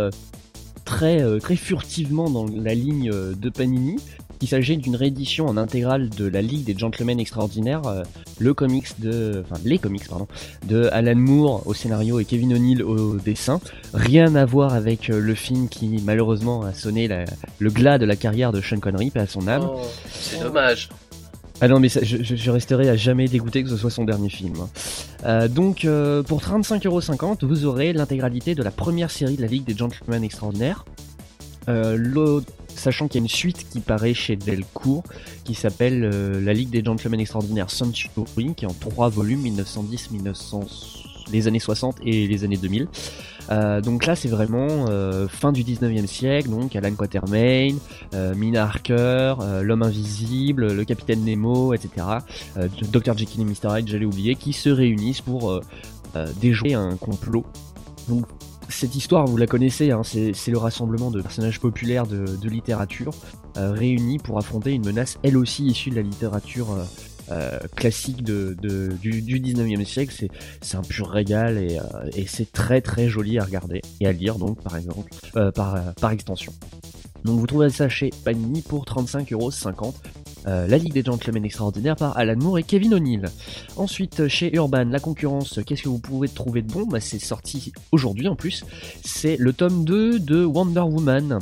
très, 0.86 1.39
très 1.39 1.56
furtivement 1.58 2.30
dans 2.30 2.46
la 2.46 2.74
ligne 2.74 3.12
de 3.12 3.50
Panini. 3.50 3.98
Il 4.41 4.48
s'agit 4.48 4.77
d'une 4.77 4.96
réédition 4.96 5.48
en 5.48 5.58
intégrale 5.58 6.10
de 6.10 6.25
la 6.25 6.41
Ligue 6.41 6.65
des 6.65 6.77
Gentlemen 6.77 7.20
Extraordinaires, 7.20 7.86
euh, 7.88 8.03
le 8.39 8.53
comics 8.53 8.88
de, 9.00 9.44
enfin 9.44 9.60
les 9.65 9.79
comics 9.79 10.08
pardon, 10.08 10.27
de 10.67 10.89
Alan 10.91 11.15
Moore 11.15 11.63
au 11.65 11.74
scénario 11.74 12.20
et 12.20 12.25
Kevin 12.25 12.53
O'Neill 12.53 12.84
au 12.84 13.15
dessin. 13.15 13.60
Rien 13.94 14.36
à 14.36 14.46
voir 14.46 14.74
avec 14.74 15.10
euh, 15.10 15.20
le 15.20 15.34
film 15.34 15.70
qui 15.70 15.88
malheureusement 16.03 16.62
a 16.63 16.74
sonné 16.74 17.10
le 17.60 17.70
glas 17.70 17.98
de 17.98 18.06
la 18.06 18.15
carrière 18.15 18.51
de 18.51 18.62
Sean 18.62 18.79
Connery, 18.79 19.12
à 19.15 19.25
son 19.25 19.48
âme. 19.48 19.67
Oh, 19.67 19.82
c'est 20.12 20.39
dommage. 20.39 20.89
Ah 21.60 21.67
non 21.67 21.79
mais 21.79 21.89
je, 21.89 22.51
resterai 22.51 22.88
à 22.88 22.96
jamais 22.96 23.27
dégoûté 23.27 23.63
que 23.63 23.70
ce 23.70 23.77
soit 23.77 23.89
son 23.89 24.03
dernier 24.03 24.29
film. 24.29 24.53
Hein. 24.62 24.70
Euh, 25.25 25.48
donc 25.48 25.88
pour 26.27 26.41
35,50€ 26.41 27.44
vous 27.44 27.65
aurez 27.65 27.94
l'intégralité 27.94 28.53
de 28.53 28.62
la 28.62 28.70
première 28.70 29.10
série 29.10 29.38
de 29.38 29.41
la 29.41 29.48
Ligue 29.48 29.65
des 29.65 29.75
Gentlemen 29.75 30.24
Extraordinaires. 30.24 30.86
Euh, 31.70 31.98
sachant 32.78 33.08
qu'il 33.08 33.20
y 33.20 33.24
a 33.24 33.26
une 33.26 33.30
suite 33.30 33.68
qui 33.70 33.80
paraît 33.80 34.14
chez 34.14 34.36
Delcourt 34.36 35.04
qui 35.44 35.54
s'appelle 35.54 36.04
euh, 36.04 36.42
La 36.42 36.54
Ligue 36.54 36.70
des 36.70 36.84
Gentlemen 36.84 37.20
Extraordinaires 37.20 37.70
Century 37.70 38.54
qui 38.56 38.66
est 38.66 38.68
en 38.68 38.74
trois 38.74 39.10
volumes 39.10 39.42
1910 39.42 40.12
1900 40.12 40.62
les 41.32 41.48
années 41.48 41.60
60 41.60 41.98
et 42.06 42.28
les 42.28 42.44
années 42.44 42.58
2000 42.58 42.88
euh, 43.50 43.82
donc 43.82 44.06
là 44.06 44.16
c'est 44.16 44.28
vraiment 44.28 44.86
euh, 44.90 45.28
fin 45.28 45.52
du 45.52 45.64
19e 45.64 46.06
siècle 46.06 46.50
donc 46.50 46.76
Alan 46.76 46.94
Quatermain 46.94 47.76
Mina 48.36 48.64
Harker 48.64 49.36
l'homme 49.62 49.84
invisible 49.84 50.72
le 50.74 50.86
capitaine 50.86 51.24
Nemo 51.24 51.74
etc 51.74 51.90
Dr 52.92 53.18
Jekyll 53.18 53.42
et 53.42 53.46
Mr 53.46 53.78
Hyde 53.78 53.88
j'allais 53.88 54.06
oublier 54.06 54.36
qui 54.36 54.54
se 54.54 54.70
réunissent 54.70 55.22
pour 55.22 55.62
déjouer 56.40 56.74
un 56.74 56.96
complot 56.96 57.46
cette 58.70 58.96
histoire, 58.96 59.26
vous 59.26 59.38
la 59.38 59.48
connaissez, 59.48 59.92
hein, 59.92 60.02
c'est 60.04 60.52
le 60.52 60.58
rassemblement 60.58 61.12
de 61.12 61.22
personnages 61.22 61.60
populaires 61.60 62.08
de, 62.08 62.48
littérature 62.48 63.14
euh, 63.58 63.72
réunis 63.72 64.20
pour 64.20 64.38
affronter 64.38 64.72
une 64.72 64.86
menace, 64.86 65.18
elle 65.24 65.38
aussi 65.38 65.66
issue 65.66 65.90
de 65.90 65.96
la 65.96 66.02
littérature 66.02 66.72
euh, 66.72 66.84
euh, 67.32 67.60
classique 67.76 68.24
de, 68.24 68.56
du, 69.02 69.22
du 69.22 69.40
19e 69.40 69.84
siècle. 69.84 70.16
C'est 70.62 70.78
un 70.78 70.82
pur 70.82 71.10
régal 71.10 71.58
et, 71.58 71.78
et 72.16 72.26
c'est 72.26 72.52
très 72.52 72.82
très 72.82 73.10
joli 73.10 73.38
à 73.38 73.44
regarder 73.44 73.82
et 74.00 74.08
à 74.08 74.12
lire, 74.12 74.36
donc 74.36 74.62
par 74.62 74.78
exemple, 74.78 75.12
par, 75.54 75.94
par 75.96 76.12
extension. 76.12 76.54
Donc 77.26 77.40
vous 77.40 77.48
trouvez 77.48 77.70
ça 77.70 77.90
chez 77.90 78.12
Panini 78.24 78.62
pour 78.62 78.86
35,50€. 78.86 79.94
Euh, 80.48 80.66
la 80.68 80.77
Ligue 80.77 80.94
des 80.94 81.04
Gentlemen 81.04 81.44
Extraordinaires 81.44 81.98
par 81.98 82.18
Alan 82.18 82.38
Moore 82.38 82.60
et 82.60 82.63
Kevin 82.63 82.94
O'Neill. 82.94 83.25
Ensuite, 83.75 84.27
chez 84.27 84.56
Urban, 84.56 84.86
la 84.86 85.00
concurrence, 85.00 85.60
qu'est-ce 85.66 85.84
que 85.84 85.89
vous 85.89 86.00
pouvez 86.00 86.30
trouver 86.30 86.62
de 86.62 86.72
bon? 86.72 86.86
Bah, 86.86 87.01
C'est 87.01 87.20
sorti 87.20 87.74
aujourd'hui 87.92 88.27
en 88.27 88.36
plus. 88.36 88.63
C'est 89.04 89.36
le 89.38 89.51
tome 89.51 89.84
2 89.84 90.20
de 90.20 90.46
Wonder 90.46 90.82
Woman 90.82 91.39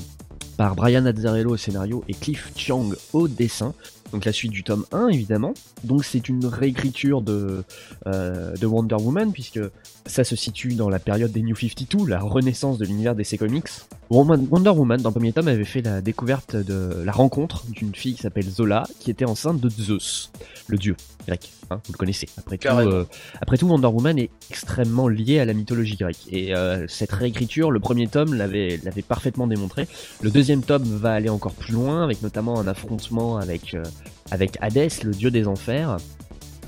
par 0.57 0.75
Brian 0.75 1.05
Azzarello 1.05 1.51
au 1.51 1.57
scénario 1.57 2.03
et 2.07 2.13
Cliff 2.13 2.51
Chiang 2.55 2.89
au 3.13 3.27
dessin. 3.27 3.73
Donc 4.11 4.25
la 4.25 4.31
suite 4.31 4.51
du 4.51 4.63
tome 4.63 4.85
1 4.91 5.09
évidemment. 5.09 5.53
Donc 5.83 6.05
c'est 6.05 6.29
une 6.29 6.45
réécriture 6.45 7.21
de, 7.21 7.63
euh, 8.07 8.55
de 8.55 8.65
Wonder 8.65 8.95
Woman 8.95 9.31
puisque 9.31 9.59
ça 10.05 10.23
se 10.23 10.35
situe 10.35 10.75
dans 10.75 10.89
la 10.89 10.99
période 10.99 11.31
des 11.31 11.41
New 11.41 11.55
52, 11.55 12.07
la 12.07 12.19
renaissance 12.19 12.77
de 12.77 12.85
l'univers 12.85 13.15
DC 13.15 13.37
Comics. 13.37 13.69
Wonder 14.09 14.69
Woman 14.69 15.01
dans 15.01 15.09
le 15.09 15.13
premier 15.13 15.33
tome 15.33 15.47
avait 15.47 15.65
fait 15.65 15.81
la 15.81 16.01
découverte 16.01 16.55
de 16.55 17.01
la 17.03 17.11
rencontre 17.11 17.65
d'une 17.67 17.95
fille 17.95 18.13
qui 18.13 18.21
s'appelle 18.21 18.47
Zola 18.47 18.83
qui 18.99 19.09
était 19.09 19.25
enceinte 19.25 19.59
de 19.59 19.69
Zeus, 19.69 20.31
le 20.67 20.77
dieu 20.77 20.95
grec. 21.25 21.51
Hein, 21.71 21.81
vous 21.85 21.93
le 21.93 21.97
connaissez. 21.97 22.29
Après 22.37 22.57
tout, 22.57 22.67
euh, 22.67 23.05
après 23.41 23.57
tout, 23.57 23.67
Wonder 23.67 23.87
Woman 23.87 24.19
est 24.19 24.29
extrêmement 24.51 25.07
lié 25.07 25.39
à 25.39 25.45
la 25.45 25.53
mythologie 25.53 25.95
grecque. 25.95 26.27
Et 26.31 26.55
euh, 26.55 26.85
cette 26.87 27.11
réécriture, 27.11 27.71
le 27.71 27.79
premier 27.79 28.07
tome 28.07 28.35
l'avait 28.35 28.79
l'avait 28.83 29.01
parfaitement 29.01 29.47
démontré. 29.47 29.87
Le 30.21 30.29
deuxième 30.29 30.61
tome 30.61 30.83
va 30.83 31.13
aller 31.13 31.29
encore 31.29 31.53
plus 31.53 31.73
loin, 31.73 32.03
avec 32.03 32.21
notamment 32.21 32.59
un 32.59 32.67
affrontement 32.67 33.37
avec 33.37 33.73
euh, 33.73 33.83
avec 34.31 34.57
Hadès, 34.61 35.03
le 35.03 35.11
dieu 35.11 35.31
des 35.31 35.47
enfers. 35.47 35.97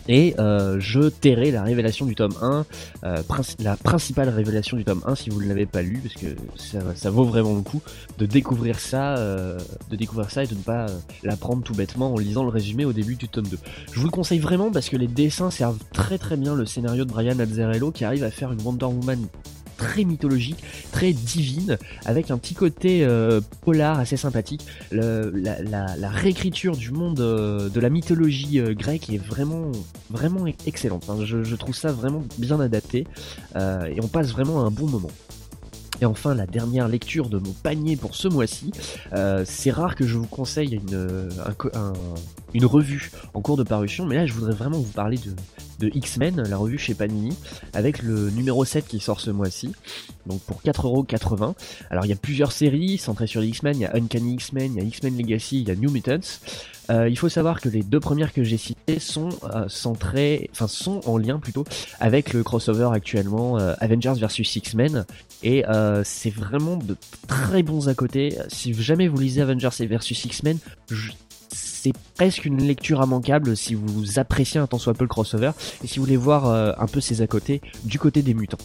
Et 0.07 0.35
euh, 0.39 0.77
je 0.79 1.09
tairai 1.09 1.51
la 1.51 1.63
révélation 1.63 2.05
du 2.05 2.15
tome 2.15 2.33
1, 2.41 2.65
euh, 3.03 3.17
la 3.59 3.75
principale 3.75 4.29
révélation 4.29 4.77
du 4.77 4.85
tome 4.85 5.01
1 5.05 5.15
si 5.15 5.29
vous 5.29 5.41
ne 5.41 5.47
l'avez 5.47 5.65
pas 5.65 5.81
lu, 5.81 6.01
parce 6.01 6.15
que 6.15 6.27
ça, 6.95 7.09
vaut 7.09 7.25
vraiment 7.25 7.55
le 7.55 7.61
coup 7.61 7.81
de 8.17 8.25
découvrir 8.25 8.79
ça, 8.79 9.17
euh, 9.17 9.57
de 9.89 9.95
découvrir 9.95 10.29
ça 10.31 10.43
et 10.43 10.47
de 10.47 10.55
ne 10.55 10.61
pas 10.61 10.87
l'apprendre 11.23 11.63
tout 11.63 11.73
bêtement 11.73 12.13
en 12.13 12.17
lisant 12.17 12.43
le 12.43 12.49
résumé 12.49 12.85
au 12.85 12.93
début 12.93 13.15
du 13.15 13.27
tome 13.27 13.47
2. 13.47 13.57
Je 13.91 13.99
vous 13.99 14.05
le 14.05 14.11
conseille 14.11 14.39
vraiment 14.39 14.71
parce 14.71 14.89
que 14.89 14.97
les 14.97 15.07
dessins 15.07 15.51
servent 15.51 15.79
très 15.93 16.17
très 16.17 16.37
bien 16.37 16.55
le 16.55 16.65
scénario 16.65 17.05
de 17.05 17.11
Brian 17.11 17.39
Azzarello 17.39 17.91
qui 17.91 18.05
arrive 18.05 18.23
à 18.23 18.31
faire 18.31 18.51
une 18.51 18.61
Wonder 18.61 18.85
Woman 18.85 19.27
très 19.77 20.03
mythologique, 20.03 20.63
très 20.91 21.13
divine, 21.13 21.77
avec 22.05 22.31
un 22.31 22.37
petit 22.37 22.55
côté 22.55 23.05
euh, 23.05 23.39
polar 23.61 23.99
assez 23.99 24.17
sympathique. 24.17 24.65
la, 24.91 26.09
réécriture 26.09 26.75
du 26.75 26.91
monde 26.91 27.19
euh, 27.19 27.69
de 27.69 27.79
la 27.79 27.89
mythologie 27.89 28.59
euh, 28.59 28.73
grecque 28.73 29.09
est 29.09 29.23
vraiment, 29.23 29.71
vraiment 30.09 30.45
excellente. 30.65 31.05
je, 31.23 31.55
trouve 31.55 31.75
ça 31.75 31.91
vraiment 31.91 32.23
bien 32.37 32.59
adapté 32.59 33.05
et 33.55 33.99
on 34.01 34.07
passe 34.07 34.31
vraiment 34.31 34.65
un 34.65 34.71
bon 34.71 34.87
moment. 34.87 35.11
Et 35.99 36.05
enfin, 36.05 36.35
la 36.35 36.45
dernière 36.45 36.87
lecture 36.87 37.29
de 37.29 37.39
mon 37.39 37.51
panier 37.51 37.95
pour 37.95 38.15
ce 38.15 38.27
mois-ci. 38.27 38.71
c'est 39.45 39.71
rare 39.71 39.95
que 39.95 40.05
je 40.05 40.17
vous 40.17 40.27
conseille 40.27 40.79
une, 42.53 42.65
revue 42.65 43.11
en 43.33 43.41
cours 43.41 43.57
de 43.57 43.63
parution, 43.63 44.05
mais 44.05 44.15
là, 44.15 44.25
je 44.25 44.33
voudrais 44.33 44.53
vraiment 44.53 44.79
vous 44.79 44.91
parler 44.91 45.17
de, 45.79 45.91
X-Men, 45.93 46.41
la 46.43 46.57
revue 46.57 46.77
chez 46.77 46.93
Panini, 46.93 47.35
avec 47.73 48.01
le 48.01 48.29
numéro 48.29 48.65
7 48.65 48.87
qui 48.87 48.99
sort 48.99 49.19
ce 49.19 49.31
mois-ci, 49.31 49.73
donc 50.25 50.41
pour 50.41 50.61
4,80€. 50.61 51.55
Alors 51.89 52.05
il 52.05 52.09
y 52.09 52.13
a 52.13 52.17
plusieurs 52.17 52.51
séries 52.51 52.97
centrées 52.97 53.27
sur 53.27 53.43
X-Men, 53.43 53.75
il 53.77 53.81
y 53.81 53.85
a 53.85 53.95
Uncanny 53.95 54.35
X-Men, 54.35 54.73
il 54.73 54.77
y 54.77 54.85
a 54.85 54.87
X-Men 54.87 55.17
Legacy, 55.17 55.61
il 55.61 55.67
y 55.67 55.71
a 55.71 55.75
New 55.75 55.91
Mutants. 55.91 56.39
Euh, 56.89 57.09
il 57.09 57.17
faut 57.17 57.29
savoir 57.29 57.59
que 57.59 57.69
les 57.69 57.83
deux 57.83 57.99
premières 57.99 58.33
que 58.33 58.43
j'ai 58.43 58.57
citées 58.57 58.99
sont 58.99 59.29
euh, 59.43 59.65
centrées, 59.67 60.49
enfin 60.53 60.67
sont 60.67 61.01
en 61.05 61.17
lien 61.17 61.39
plutôt 61.39 61.65
avec 61.99 62.33
le 62.33 62.43
crossover 62.43 62.89
actuellement 62.93 63.59
euh, 63.59 63.73
Avengers 63.79 64.13
versus 64.17 64.55
X-Men 64.55 65.05
et 65.43 65.63
c'est 66.03 66.29
vraiment 66.29 66.77
de 66.77 66.95
très 67.27 67.61
bons 67.61 67.89
à 67.89 67.93
côté. 67.93 68.37
Si 68.47 68.73
jamais 68.73 69.07
vous 69.07 69.17
lisez 69.17 69.41
Avengers 69.41 69.69
versus 69.81 70.25
X-Men, 70.25 70.57
c'est 71.87 71.93
presque 72.15 72.45
une 72.45 72.61
lecture 72.61 73.01
immanquable 73.03 73.55
si 73.55 73.75
vous 73.75 74.19
appréciez 74.19 74.59
un 74.59 74.67
tant 74.67 74.77
soit 74.77 74.93
peu 74.93 75.03
le 75.03 75.09
crossover 75.09 75.51
et 75.83 75.87
si 75.87 75.99
vous 75.99 76.05
voulez 76.05 76.17
voir 76.17 76.47
euh, 76.47 76.71
un 76.77 76.87
peu 76.87 76.99
ses 76.99 77.21
à 77.21 77.27
côté 77.27 77.61
du 77.85 77.99
côté 77.99 78.21
des 78.21 78.33
mutants. 78.33 78.57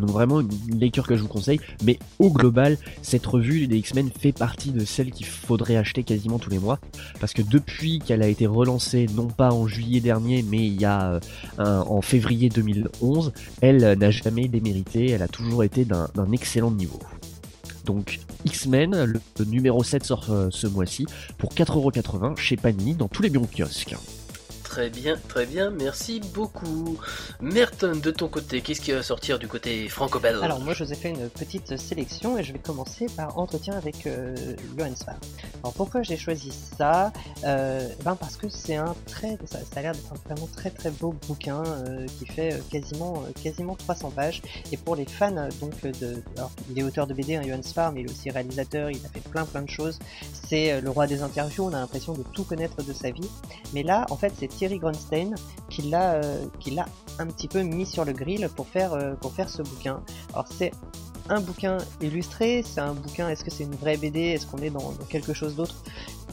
Donc 0.00 0.10
vraiment 0.10 0.40
une 0.40 0.80
lecture 0.80 1.06
que 1.06 1.14
je 1.14 1.22
vous 1.22 1.28
conseille, 1.28 1.60
mais 1.84 1.98
au 2.18 2.30
global, 2.30 2.78
cette 3.02 3.26
revue 3.26 3.66
des 3.66 3.76
X-Men 3.76 4.10
fait 4.18 4.32
partie 4.32 4.70
de 4.70 4.84
celles 4.86 5.10
qu'il 5.10 5.26
faudrait 5.26 5.76
acheter 5.76 6.04
quasiment 6.04 6.38
tous 6.38 6.48
les 6.48 6.58
mois, 6.58 6.78
parce 7.20 7.34
que 7.34 7.42
depuis 7.42 7.98
qu'elle 7.98 8.22
a 8.22 8.28
été 8.28 8.46
relancée, 8.46 9.06
non 9.14 9.26
pas 9.26 9.50
en 9.50 9.66
juillet 9.66 10.00
dernier, 10.00 10.42
mais 10.42 10.66
il 10.66 10.80
y 10.80 10.86
a 10.86 11.20
euh, 11.58 11.80
en 11.82 12.00
février 12.00 12.48
2011, 12.48 13.32
elle 13.60 13.98
n'a 13.98 14.10
jamais 14.10 14.48
démérité, 14.48 15.10
elle 15.10 15.22
a 15.22 15.28
toujours 15.28 15.64
été 15.64 15.84
d'un 15.84 16.32
excellent 16.32 16.70
niveau. 16.70 16.98
Donc 17.84 18.20
X-Men, 18.44 19.04
le, 19.04 19.20
numéro 19.44 19.82
7 19.82 20.04
sort 20.04 20.26
euh, 20.30 20.48
ce 20.50 20.66
mois-ci 20.66 21.06
pour 21.38 21.52
4,80€ 21.54 22.36
chez 22.36 22.56
Panini 22.56 22.94
dans 22.94 23.08
tous 23.08 23.22
les 23.22 23.30
bons 23.30 23.46
kiosques. 23.46 23.94
Très 24.70 24.88
bien, 24.88 25.18
très 25.26 25.46
bien, 25.46 25.70
merci 25.70 26.20
beaucoup. 26.32 26.96
Merton, 27.40 27.96
de 27.96 28.12
ton 28.12 28.28
côté, 28.28 28.60
qu'est-ce 28.60 28.80
qui 28.80 28.92
va 28.92 29.02
sortir 29.02 29.40
du 29.40 29.48
côté 29.48 29.88
franco-belge? 29.88 30.40
Alors 30.44 30.60
moi 30.60 30.74
je 30.74 30.84
vous 30.84 30.92
ai 30.92 30.94
fait 30.94 31.10
une 31.10 31.28
petite 31.28 31.76
sélection 31.76 32.38
et 32.38 32.44
je 32.44 32.52
vais 32.52 32.60
commencer 32.60 33.06
par 33.16 33.36
entretien 33.36 33.74
avec 33.74 34.06
euh, 34.06 34.36
Johan 34.78 34.92
Alors 35.64 35.72
pourquoi 35.74 36.04
j'ai 36.04 36.16
choisi 36.16 36.52
ça? 36.78 37.12
Euh, 37.42 37.88
Ben 38.04 38.14
parce 38.14 38.36
que 38.36 38.48
c'est 38.48 38.76
un 38.76 38.94
très, 39.08 39.38
ça, 39.44 39.58
a 39.74 39.82
l'air 39.82 39.90
d'être 39.90 40.12
un 40.12 40.28
vraiment 40.32 40.48
très 40.54 40.70
très 40.70 40.92
beau 40.92 41.16
bouquin 41.26 41.64
euh, 41.64 42.06
qui 42.20 42.26
fait 42.26 42.54
euh, 42.54 42.58
quasiment 42.70 43.24
quasiment 43.42 43.74
300 43.74 44.12
pages. 44.12 44.40
Et 44.70 44.76
pour 44.76 44.94
les 44.94 45.04
fans 45.04 45.48
donc 45.60 45.80
de, 45.82 46.22
alors 46.36 46.52
il 46.70 46.78
est 46.78 46.84
auteur 46.84 47.08
de 47.08 47.14
BD, 47.14 47.34
hein, 47.34 47.42
Johan 47.44 47.64
Spar, 47.64 47.90
mais 47.90 48.02
il 48.02 48.06
est 48.06 48.12
aussi 48.12 48.30
réalisateur, 48.30 48.88
il 48.88 49.04
a 49.04 49.08
fait 49.08 49.28
plein 49.28 49.46
plein 49.46 49.62
de 49.62 49.68
choses. 49.70 49.98
C'est 50.32 50.80
le 50.80 50.90
roi 50.90 51.08
des 51.08 51.22
interviews, 51.22 51.64
on 51.64 51.72
a 51.72 51.80
l'impression 51.80 52.12
de 52.12 52.22
tout 52.22 52.44
connaître 52.44 52.84
de 52.84 52.92
sa 52.92 53.10
vie, 53.10 53.28
mais 53.74 53.82
là 53.82 54.06
en 54.10 54.16
fait 54.16 54.32
c'est 54.38 54.59
Thierry 54.60 54.78
l'a 55.88 56.12
euh, 56.16 56.44
qui 56.58 56.70
l'a 56.72 56.84
un 57.18 57.26
petit 57.28 57.48
peu 57.48 57.62
mis 57.62 57.86
sur 57.86 58.04
le 58.04 58.12
grill 58.12 58.46
pour 58.54 58.68
faire 58.68 58.92
euh, 58.92 59.14
pour 59.14 59.32
faire 59.32 59.48
ce 59.48 59.62
bouquin. 59.62 60.02
Alors 60.34 60.48
c'est 60.54 60.72
un 61.30 61.40
bouquin 61.40 61.78
illustré, 62.02 62.62
c'est 62.62 62.82
un 62.82 62.92
bouquin, 62.92 63.30
est-ce 63.30 63.42
que 63.42 63.50
c'est 63.50 63.64
une 63.64 63.74
vraie 63.74 63.96
BD, 63.96 64.20
est-ce 64.20 64.46
qu'on 64.46 64.58
est 64.58 64.68
dans 64.68 64.92
quelque 65.08 65.32
chose 65.32 65.56
d'autre? 65.56 65.76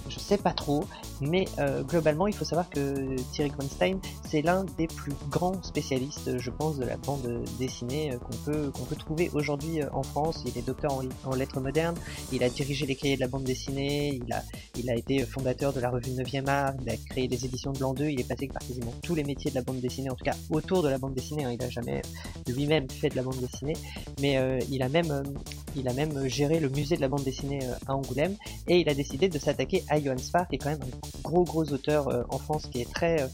Je 0.09 0.19
sais 0.19 0.37
pas 0.37 0.51
trop, 0.51 0.83
mais 1.21 1.45
euh, 1.59 1.83
globalement, 1.83 2.27
il 2.27 2.33
faut 2.33 2.45
savoir 2.45 2.69
que 2.69 3.15
Thierry 3.31 3.49
Grunstein, 3.49 3.99
c'est 4.27 4.41
l'un 4.41 4.65
des 4.77 4.87
plus 4.87 5.13
grands 5.29 5.61
spécialistes, 5.63 6.37
je 6.37 6.51
pense, 6.51 6.77
de 6.77 6.85
la 6.85 6.97
bande 6.97 7.43
dessinée 7.59 8.13
euh, 8.13 8.17
qu'on 8.17 8.37
peut 8.51 8.71
qu'on 8.71 8.83
peut 8.83 8.95
trouver 8.95 9.29
aujourd'hui 9.33 9.81
euh, 9.81 9.87
en 9.93 10.03
France. 10.03 10.43
Il 10.45 10.57
est 10.57 10.65
docteur 10.65 10.93
en, 10.93 11.35
lettres 11.35 11.59
modernes, 11.59 11.95
il 12.31 12.43
a 12.43 12.49
dirigé 12.49 12.85
les 12.85 12.95
cahiers 12.95 13.15
de 13.15 13.21
la 13.21 13.27
bande 13.27 13.43
dessinée, 13.43 14.19
il 14.23 14.33
a 14.33 14.43
il 14.77 14.89
a 14.89 14.95
été 14.95 15.19
fondateur 15.25 15.73
de 15.73 15.79
la 15.79 15.89
revue 15.89 16.11
9e 16.11 16.47
art, 16.47 16.73
il 16.81 16.89
a 16.89 16.97
créé 16.97 17.27
les 17.27 17.45
éditions 17.45 17.71
de 17.71 17.79
Blanc 17.79 17.93
2, 17.93 18.05
il 18.05 18.19
est 18.19 18.27
passé 18.27 18.47
par 18.47 18.65
quasiment 18.65 18.93
tous 19.03 19.15
les 19.15 19.23
métiers 19.23 19.51
de 19.51 19.55
la 19.55 19.61
bande 19.61 19.79
dessinée, 19.79 20.09
en 20.09 20.15
tout 20.15 20.25
cas 20.25 20.35
autour 20.49 20.83
de 20.83 20.89
la 20.89 20.97
bande 20.97 21.13
dessinée. 21.13 21.45
Hein. 21.45 21.51
il 21.51 21.63
a 21.63 21.69
jamais 21.69 22.01
lui-même 22.47 22.89
fait 22.89 23.09
de 23.09 23.15
la 23.15 23.23
bande 23.23 23.39
dessinée, 23.39 23.75
mais 24.21 24.39
il 24.69 24.81
a 24.81 24.89
même 24.89 25.23
il 25.75 25.87
a 25.87 25.93
même 25.93 26.27
géré 26.27 26.59
le 26.59 26.69
musée 26.69 26.95
de 26.95 27.01
la 27.01 27.07
bande 27.07 27.23
dessinée 27.23 27.59
à 27.87 27.95
Angoulême 27.95 28.35
et 28.67 28.79
il 28.79 28.89
a 28.89 28.93
décidé 28.93 29.29
de 29.29 29.39
s'attaquer 29.39 29.83
à 29.89 29.99
Johan 29.99 30.17
Spar, 30.17 30.47
qui 30.47 30.55
est 30.55 30.57
quand 30.57 30.69
même 30.69 30.81
un 30.81 31.21
gros 31.21 31.43
gros 31.43 31.63
auteur 31.71 32.07
euh, 32.07 32.23
en 32.29 32.37
France, 32.37 32.67
qui 32.71 32.81
est 32.81 32.91
très, 32.91 33.21
euh, 33.21 33.27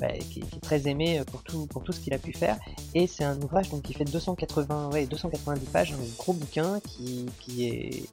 bah, 0.00 0.08
qui, 0.30 0.40
est 0.40 0.60
très 0.60 0.88
aimé 0.88 1.18
euh, 1.18 1.24
pour 1.24 1.42
tout, 1.42 1.66
pour 1.66 1.82
tout 1.82 1.92
ce 1.92 2.00
qu'il 2.00 2.14
a 2.14 2.18
pu 2.18 2.32
faire. 2.32 2.58
Et 2.94 3.06
c'est 3.06 3.24
un 3.24 3.40
ouvrage 3.40 3.70
donc 3.70 3.82
qui 3.82 3.94
fait 3.94 4.04
280, 4.04 4.90
ouais, 4.92 5.06
290 5.06 5.66
pages, 5.66 5.92
un 5.92 6.16
gros 6.18 6.32
bouquin 6.32 6.80
qui, 6.80 7.26
qui 7.40 7.66
est 7.66 8.04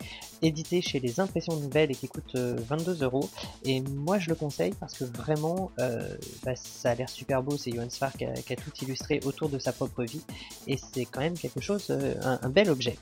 édité 0.41 0.81
chez 0.81 0.99
les 0.99 1.19
Impressions 1.19 1.55
Nouvelles 1.55 1.91
et 1.91 1.95
qui 1.95 2.07
coûte 2.07 2.35
22 2.35 3.03
euros. 3.03 3.29
Et 3.63 3.81
moi 3.81 4.17
je 4.17 4.29
le 4.29 4.35
conseille 4.35 4.73
parce 4.79 4.97
que 4.97 5.03
vraiment 5.03 5.71
bah, 5.77 6.55
ça 6.55 6.91
a 6.91 6.95
l'air 6.95 7.09
super 7.09 7.43
beau. 7.43 7.57
C'est 7.57 7.71
Johan 7.71 7.89
Spar 7.89 8.13
qui 8.13 8.25
a, 8.25 8.55
tout 8.55 8.71
illustré 8.81 9.19
autour 9.23 9.49
de 9.49 9.59
sa 9.59 9.71
propre 9.71 10.03
vie 10.03 10.21
et 10.67 10.77
c'est 10.77 11.05
quand 11.05 11.21
même 11.21 11.37
quelque 11.37 11.61
chose, 11.61 11.95
un 12.21 12.49
bel 12.49 12.71
objet. 12.71 12.97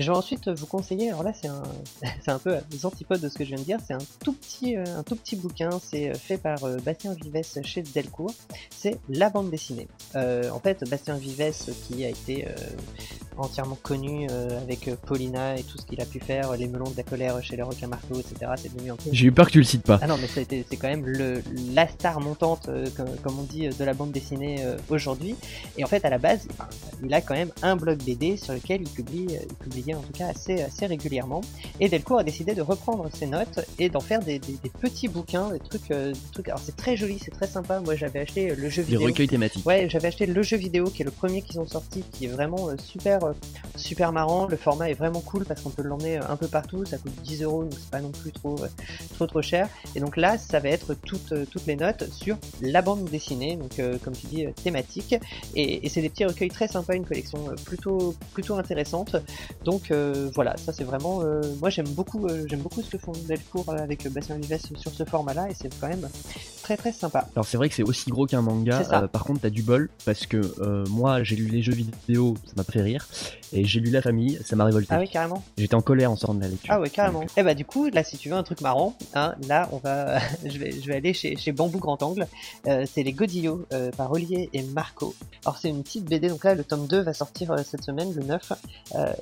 Je 0.00 0.10
vais 0.10 0.16
ensuite 0.16 0.48
vous 0.48 0.66
conseiller, 0.66 1.10
alors 1.10 1.22
là 1.22 1.32
c'est 1.34 1.48
un, 1.48 1.62
un 2.26 2.38
peu 2.38 2.56
les 2.70 2.86
antipodes 2.86 3.20
de 3.20 3.28
ce 3.28 3.36
que 3.36 3.44
je 3.44 3.50
viens 3.50 3.58
de 3.58 3.64
dire, 3.64 3.78
c'est 3.86 3.92
un 3.92 3.98
tout 4.24 4.32
petit, 4.32 4.76
euh, 4.76 4.84
un 4.98 5.02
tout 5.02 5.16
petit 5.16 5.36
bouquin, 5.36 5.70
c'est 5.82 6.10
euh, 6.10 6.14
fait 6.14 6.38
par 6.38 6.64
euh, 6.64 6.76
Bastien 6.78 7.14
Vives 7.14 7.42
chez 7.62 7.82
Delcourt, 7.82 8.34
c'est 8.70 8.98
la 9.08 9.28
bande 9.28 9.50
dessinée. 9.50 9.88
en 10.14 10.60
fait, 10.60 10.88
Bastien 10.88 11.16
Vives 11.16 11.52
qui 11.86 12.04
a 12.04 12.08
été 12.08 12.46
entièrement 13.38 13.78
connu 13.82 14.28
avec 14.60 14.90
Paulina 15.06 15.56
et 15.56 15.62
tout 15.62 15.78
ce 15.78 15.86
qu'il 15.86 16.00
a 16.00 16.04
pu 16.04 16.20
faire, 16.20 16.52
les 16.56 16.68
melons 16.68 16.90
de 16.90 16.96
la 16.96 17.02
colère 17.02 17.42
chez 17.42 17.56
les 17.56 17.62
requins 17.62 17.86
marteaux, 17.86 18.20
etc. 18.20 18.52
C'est 18.56 18.72
devenu 18.74 18.92
un 18.92 18.96
peu. 18.96 19.10
J'ai 19.12 19.26
eu 19.26 19.32
peur 19.32 19.46
que 19.46 19.52
tu 19.52 19.58
le 19.58 19.64
cites 19.64 19.82
pas. 19.82 19.98
Ah 20.02 20.06
non, 20.06 20.16
mais 20.18 20.28
c'est 20.28 20.76
quand 20.76 20.88
même 20.88 21.06
le, 21.06 21.42
la 21.74 21.88
star 21.88 22.20
montante, 22.20 22.68
comme, 22.96 23.16
comme, 23.22 23.38
on 23.38 23.42
dit, 23.42 23.68
de 23.68 23.84
la 23.84 23.94
bande 23.94 24.12
dessinée 24.12 24.64
aujourd'hui. 24.90 25.34
Et 25.76 25.84
en 25.84 25.86
fait, 25.86 26.04
à 26.04 26.10
la 26.10 26.18
base, 26.18 26.46
il 27.02 27.12
a 27.14 27.20
quand 27.20 27.34
même 27.34 27.50
un 27.62 27.76
blog 27.76 28.02
BD 28.02 28.36
sur 28.36 28.54
lequel 28.54 28.82
il 28.82 28.88
publie, 28.88 29.26
il 29.30 29.54
publiait 29.56 29.94
en 29.94 30.02
tout 30.02 30.12
cas 30.12 30.28
assez, 30.28 30.62
assez 30.62 30.86
régulièrement. 30.86 31.40
Et 31.80 31.88
Delcourt 31.88 32.18
a 32.18 32.24
décidé 32.24 32.54
de 32.54 32.62
reprendre 32.62 33.08
ses 33.12 33.26
notes 33.26 33.60
et 33.78 33.88
d'en 33.88 34.00
faire 34.00 34.20
des, 34.20 34.38
des, 34.38 34.54
des, 34.62 34.70
petits 34.70 35.08
bouquins, 35.08 35.50
des 35.50 35.58
trucs, 35.58 35.88
des 35.88 36.12
trucs. 36.32 36.48
Alors 36.48 36.60
c'est 36.62 36.76
très 36.76 36.96
joli, 36.96 37.18
c'est 37.18 37.30
très 37.30 37.46
sympa. 37.46 37.80
Moi, 37.80 37.96
j'avais 37.96 38.20
acheté 38.20 38.54
le 38.54 38.68
jeu 38.68 38.82
vidéo. 38.82 39.00
Des 39.00 39.06
recueils 39.06 39.28
thématiques. 39.28 39.66
Ouais, 39.66 39.88
j'avais 39.88 40.08
acheté 40.08 40.26
le 40.26 40.42
jeu 40.42 40.56
vidéo 40.56 40.84
qui 40.84 41.02
est 41.02 41.04
le 41.04 41.10
premier 41.10 41.42
qu'ils 41.42 41.60
ont 41.60 41.66
sorti, 41.66 42.04
qui 42.12 42.26
est 42.26 42.28
vraiment 42.28 42.68
super, 42.78 43.20
heureux. 43.22 43.36
Super 43.76 44.12
marrant. 44.12 44.46
Le 44.46 44.56
format 44.56 44.90
est 44.90 44.94
vraiment 44.94 45.20
cool 45.20 45.44
parce 45.44 45.60
qu'on 45.60 45.70
peut 45.70 45.82
l'emmener 45.82 46.16
un 46.16 46.36
peu 46.36 46.48
partout. 46.48 46.84
Ça 46.84 46.98
coûte 46.98 47.12
10 47.22 47.42
euros, 47.42 47.64
donc 47.64 47.74
c'est 47.74 47.90
pas 47.90 48.00
non 48.00 48.10
plus 48.10 48.32
trop, 48.32 48.58
trop 49.14 49.26
trop 49.26 49.42
cher. 49.42 49.68
Et 49.94 50.00
donc 50.00 50.16
là, 50.16 50.38
ça 50.38 50.60
va 50.60 50.68
être 50.68 50.94
toutes, 50.94 51.34
toutes 51.50 51.66
les 51.66 51.76
notes 51.76 52.10
sur 52.12 52.36
la 52.60 52.82
bande 52.82 53.04
dessinée, 53.04 53.56
donc 53.56 53.80
comme 54.02 54.14
tu 54.14 54.26
dis, 54.26 54.46
thématique. 54.62 55.14
Et, 55.54 55.84
et 55.84 55.88
c'est 55.88 56.00
des 56.00 56.08
petits 56.08 56.24
recueils 56.24 56.50
très 56.50 56.68
sympas, 56.68 56.94
une 56.94 57.06
collection 57.06 57.44
plutôt, 57.64 58.14
plutôt 58.32 58.56
intéressante. 58.56 59.16
Donc 59.64 59.92
voilà, 60.34 60.56
ça 60.56 60.72
c'est 60.72 60.84
vraiment, 60.84 61.22
moi 61.60 61.70
j'aime 61.70 61.88
beaucoup, 61.88 62.28
j'aime 62.46 62.60
beaucoup 62.60 62.82
ce 62.82 62.90
que 62.90 62.98
font 62.98 63.12
Delcourt 63.26 63.70
avec 63.70 64.08
Bastien 64.08 64.36
Vives 64.36 64.52
sur 64.76 64.92
ce 64.92 65.04
format-là, 65.04 65.48
et 65.50 65.54
c'est 65.54 65.68
quand 65.80 65.88
même 65.88 66.08
très 66.62 66.76
très 66.76 66.92
sympa. 66.92 67.28
Alors 67.34 67.46
c'est 67.46 67.56
vrai 67.56 67.68
que 67.68 67.74
c'est 67.74 67.82
aussi 67.82 68.10
gros 68.10 68.26
qu'un 68.26 68.42
manga. 68.42 68.82
Euh, 68.92 69.08
par 69.08 69.24
contre, 69.24 69.40
t'as 69.40 69.50
du 69.50 69.62
bol 69.62 69.88
parce 70.04 70.26
que 70.26 70.36
euh, 70.60 70.84
moi 70.90 71.22
j'ai 71.22 71.36
lu 71.36 71.46
les 71.46 71.62
jeux 71.62 71.72
vidéo, 71.72 72.34
ça 72.46 72.52
m'a 72.56 72.64
fait 72.64 72.82
rire, 72.82 73.06
et 73.52 73.61
j'ai 73.64 73.80
lu 73.80 73.90
La 73.90 74.02
Famille, 74.02 74.38
ça 74.44 74.56
m'a 74.56 74.64
révolté. 74.64 74.88
Ah 74.90 74.98
oui, 75.00 75.08
carrément. 75.08 75.42
J'étais 75.56 75.74
en 75.74 75.80
colère 75.80 76.10
en 76.10 76.16
sortant 76.16 76.34
de 76.34 76.40
la 76.40 76.48
lecture. 76.48 76.72
Ah 76.72 76.80
oui, 76.80 76.90
carrément. 76.90 77.22
Et 77.22 77.26
eh 77.38 77.42
bah 77.42 77.54
du 77.54 77.64
coup, 77.64 77.88
là, 77.88 78.04
si 78.04 78.16
tu 78.16 78.28
veux 78.28 78.34
un 78.34 78.42
truc 78.42 78.60
marrant, 78.60 78.96
hein, 79.14 79.34
là, 79.48 79.68
on 79.72 79.78
va, 79.78 80.18
je 80.44 80.58
vais, 80.58 80.72
je 80.72 80.86
vais 80.86 80.96
aller 80.96 81.12
chez, 81.12 81.36
chez 81.36 81.52
Bambou 81.52 81.78
Grand 81.78 82.02
Angle. 82.02 82.26
Euh, 82.66 82.84
c'est 82.90 83.02
les 83.02 83.12
Godillots 83.12 83.66
par 83.96 84.12
Olivier 84.12 84.50
et 84.52 84.62
Marco. 84.62 85.14
Alors 85.44 85.58
c'est 85.58 85.68
une 85.68 85.82
petite 85.82 86.04
BD, 86.04 86.28
donc 86.28 86.44
là, 86.44 86.54
le 86.54 86.64
tome 86.64 86.86
2 86.86 87.00
va 87.00 87.12
sortir 87.12 87.54
cette 87.64 87.82
semaine, 87.82 88.12
le 88.14 88.22
9. 88.22 88.52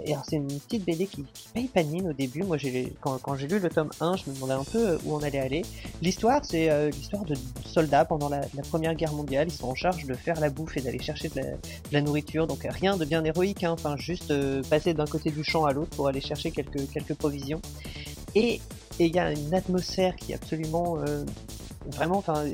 et 0.04 0.12
alors 0.12 0.24
c'est 0.28 0.36
une 0.36 0.46
petite 0.46 0.84
BD 0.84 1.06
qui, 1.06 1.24
qui 1.34 1.48
paye 1.52 1.68
panine 1.68 2.08
au 2.08 2.12
début. 2.12 2.42
Moi, 2.42 2.56
j'ai 2.56 2.92
quand, 3.00 3.18
quand 3.18 3.36
j'ai 3.36 3.48
lu 3.48 3.58
le 3.58 3.68
tome 3.68 3.90
1, 4.00 4.16
je 4.16 4.30
me 4.30 4.34
demandais 4.34 4.54
un 4.54 4.64
peu 4.64 4.98
où 5.04 5.14
on 5.14 5.22
allait 5.22 5.38
aller. 5.38 5.62
L'histoire, 6.02 6.44
c'est 6.44 6.90
l'histoire 6.90 7.24
de 7.24 7.34
soldats 7.64 8.04
pendant 8.04 8.28
la, 8.28 8.40
Première 8.68 8.94
Guerre 8.94 9.12
mondiale. 9.12 9.48
Ils 9.48 9.54
sont 9.54 9.68
en 9.68 9.74
charge 9.74 10.04
de 10.04 10.14
faire 10.14 10.38
la 10.40 10.50
bouffe 10.50 10.76
et 10.76 10.80
d'aller 10.80 11.00
chercher 11.00 11.28
de 11.28 11.40
la, 11.92 12.00
nourriture. 12.00 12.46
Donc 12.46 12.66
rien 12.68 12.96
de 12.96 13.04
bien 13.04 13.24
héroïque, 13.24 13.64
hein. 13.64 13.72
enfin 13.72 13.96
juste 13.96 14.29
passer 14.68 14.94
d'un 14.94 15.06
côté 15.06 15.30
du 15.30 15.44
champ 15.44 15.64
à 15.64 15.72
l'autre 15.72 15.90
pour 15.96 16.08
aller 16.08 16.20
chercher 16.20 16.50
quelques, 16.50 16.90
quelques 16.90 17.14
provisions. 17.14 17.60
Et 18.34 18.60
il 18.98 19.14
y 19.14 19.18
a 19.18 19.32
une 19.32 19.54
atmosphère 19.54 20.14
qui 20.16 20.32
est 20.32 20.34
absolument 20.34 20.98
euh, 20.98 21.24
vraiment, 21.86 22.18
enfin, 22.18 22.44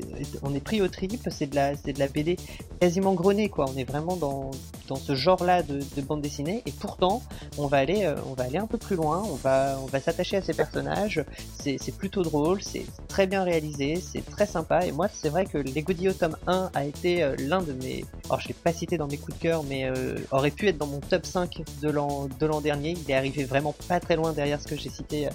on 0.43 0.55
est 0.55 0.61
pris 0.61 0.81
au 0.81 0.89
trip, 0.89 1.29
c'est 1.31 1.47
de 1.47 1.55
la, 1.55 1.77
c'est 1.77 1.93
de 1.93 1.99
la 1.99 2.09
BD 2.09 2.37
quasiment 2.81 3.15
grenée, 3.15 3.49
quoi. 3.49 3.67
On 3.73 3.77
est 3.77 3.85
vraiment 3.85 4.17
dans, 4.17 4.51
dans 4.89 4.97
ce 4.97 5.15
genre-là 5.15 5.63
de, 5.63 5.81
de, 5.97 6.03
bande 6.03 6.21
dessinée, 6.21 6.63
et 6.67 6.73
pourtant, 6.73 7.23
on 7.59 7.67
va 7.67 7.79
aller, 7.79 8.05
euh, 8.05 8.15
on 8.27 8.35
va 8.35 8.45
aller 8.45 8.59
un 8.59 8.67
peu 8.67 8.79
plus 8.79 8.97
loin, 8.97 9.23
on 9.25 9.35
va, 9.35 9.79
on 9.83 9.87
va 9.87 10.01
s'attacher 10.01 10.37
à 10.37 10.43
ces 10.43 10.55
personnages. 10.55 11.25
C'est, 11.59 11.79
plutôt 11.97 12.23
drôle, 12.23 12.63
c'est 12.63 12.87
très 13.09 13.27
bien 13.27 13.43
réalisé, 13.43 13.97
c'est 13.97 14.25
très 14.25 14.47
sympa, 14.47 14.87
et 14.87 14.93
moi, 14.93 15.09
c'est 15.13 15.29
vrai 15.29 15.47
que 15.47 15.59
Les 15.59 15.83
Godillots 15.83 16.13
tome 16.13 16.37
1 16.47 16.71
a 16.75 16.85
été 16.85 17.23
euh, 17.23 17.35
l'un 17.39 17.63
de 17.63 17.73
mes, 17.73 18.05
alors 18.27 18.41
je 18.41 18.49
l'ai 18.49 18.55
pas 18.55 18.73
cité 18.73 18.99
dans 18.99 19.09
mes 19.09 19.17
coups 19.17 19.37
de 19.37 19.43
cœur, 19.43 19.65
mais 19.65 19.85
euh, 19.87 20.17
aurait 20.31 20.51
pu 20.51 20.69
être 20.69 20.79
dans 20.79 20.87
mon 20.87 21.01
top 21.01 21.27
5 21.27 21.63
de 21.83 21.91
l'an, 21.91 22.29
de 22.39 22.47
l'an 22.47 22.61
dernier. 22.61 22.97
Il 23.05 23.11
est 23.11 23.15
arrivé 23.15 23.45
vraiment 23.45 23.75
pas 23.89 23.99
très 23.99 24.15
loin 24.15 24.33
derrière 24.33 24.61
ce 24.61 24.69
que 24.69 24.77
j'ai 24.77 24.91
cité 24.91 25.29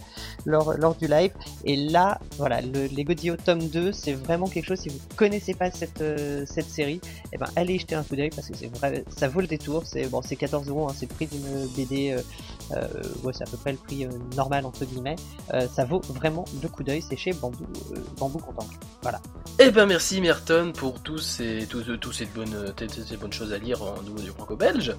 lors, 0.45 0.74
lors 0.77 0.95
du 0.95 1.07
live, 1.07 1.31
et 1.65 1.75
là, 1.75 2.19
voilà, 2.38 2.62
le, 2.62 2.86
Les 2.86 3.03
Godillots 3.03 3.38
tome 3.38 3.67
2 3.67 3.80
c'est 3.91 4.13
vraiment 4.13 4.47
quelque 4.47 4.67
chose. 4.67 4.79
Si 4.79 4.89
vous 4.89 5.00
connaissez 5.15 5.53
pas 5.53 5.71
cette 5.71 6.01
euh, 6.01 6.43
cette 6.45 6.69
série, 6.69 7.01
eh 7.33 7.38
ben 7.38 7.47
allez 7.55 7.79
jeter 7.79 7.95
un 7.95 8.03
coup 8.03 8.15
d'œil 8.15 8.29
parce 8.29 8.47
que 8.47 8.55
c'est 8.55 8.67
vrai, 8.77 9.03
ça 9.15 9.27
vaut 9.27 9.41
le 9.41 9.47
détour. 9.47 9.83
C'est 9.85 10.07
bon, 10.07 10.21
c'est 10.21 10.35
14 10.35 10.67
euros, 10.69 10.88
hein, 10.88 10.93
c'est 10.95 11.09
le 11.09 11.15
prix 11.15 11.27
d'une 11.27 11.67
BD. 11.75 12.11
Euh, 12.11 12.21
euh, 12.73 13.31
c'est 13.33 13.43
à 13.43 13.47
peu 13.47 13.57
près 13.57 13.71
le 13.71 13.77
prix 13.77 14.07
normal 14.35 14.65
entre 14.65 14.85
guillemets. 14.85 15.15
ça 15.73 15.83
vaut 15.85 16.00
vraiment 16.00 16.45
le 16.61 16.69
coup 16.69 16.83
d'œil. 16.83 17.01
C'est 17.07 17.17
chez 17.17 17.33
Bambou 17.33 17.65
Bambou 18.17 18.39
Content. 18.39 18.67
Voilà. 19.01 19.19
Eh 19.59 19.71
ben 19.71 19.85
merci 19.85 20.21
Merton 20.21 20.71
pour 20.73 21.01
tous 21.01 21.17
ces 21.17 21.61
ces 21.61 23.17
bonnes 23.17 23.33
choses 23.33 23.53
à 23.53 23.57
lire 23.57 23.81
en 23.81 24.01
nouveau 24.03 24.19
du 24.19 24.29
franco-belge. 24.29 24.95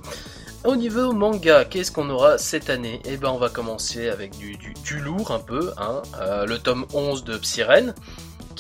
Au 0.65 0.77
niveau 0.77 1.13
manga, 1.13 1.65
qu'est-ce 1.65 1.91
qu'on 1.91 2.11
aura 2.11 2.39
cette 2.39 2.71
année? 2.71 3.01
Eh 3.05 3.17
ben 3.17 3.31
on 3.31 3.39
va 3.39 3.49
commencer 3.49 4.09
avec 4.09 4.37
du, 4.37 4.59
lourd 5.01 5.31
un 5.31 5.39
peu, 5.39 5.73
hein. 5.79 6.03
le 6.47 6.57
tome 6.59 6.87
11 6.93 7.25
de 7.25 7.37
Psyren 7.39 7.95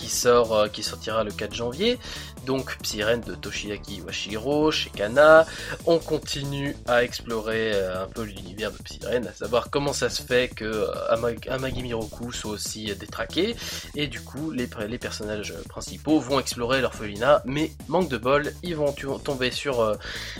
qui 0.02 0.08
sort, 0.08 0.52
euh, 0.52 0.68
qui 0.68 0.82
sortira 0.82 1.22
le 1.22 1.30
4 1.30 1.54
janvier. 1.54 1.96
Donc 2.46 2.76
Psyren 2.82 3.20
de 3.20 3.34
Toshiaki 3.34 4.00
Washiro 4.02 4.70
chez 4.72 4.90
Kana. 4.90 5.46
On 5.86 5.98
continue 5.98 6.76
à 6.86 7.04
explorer 7.04 7.72
euh, 7.72 8.04
un 8.04 8.08
peu 8.08 8.22
l'univers 8.22 8.72
de 8.72 8.78
Psyren, 8.78 9.26
à 9.26 9.32
savoir 9.32 9.70
comment 9.70 9.92
ça 9.92 10.10
se 10.10 10.22
fait 10.22 10.48
que 10.48 10.64
euh, 10.64 11.36
Amagi 11.48 11.82
Miroku 11.82 12.32
soit 12.32 12.52
aussi 12.52 12.92
détraqué. 12.94 13.54
Et 13.94 14.08
du 14.08 14.20
coup, 14.20 14.50
les, 14.50 14.66
personnages 14.98 15.54
principaux 15.68 16.20
vont 16.20 16.40
explorer 16.40 16.80
l'orphelinat, 16.80 17.42
mais 17.44 17.70
manque 17.88 18.08
de 18.08 18.18
bol, 18.18 18.52
ils 18.62 18.76
vont 18.76 18.92
tomber 18.92 19.50
sur, 19.50 19.96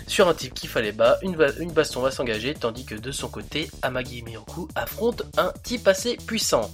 sur 0.07 0.27
un 0.27 0.33
type 0.33 0.53
qui 0.53 0.67
fallait 0.67 0.91
bas. 0.91 1.17
Une, 1.21 1.37
une 1.59 1.71
baston 1.71 2.01
va 2.01 2.11
s'engager, 2.11 2.53
tandis 2.53 2.85
que 2.85 2.95
de 2.95 3.11
son 3.11 3.27
côté, 3.27 3.69
Amagi 3.81 4.23
Miroku 4.23 4.67
affronte 4.75 5.23
un 5.37 5.51
type 5.63 5.87
assez 5.87 6.17
puissant. 6.17 6.71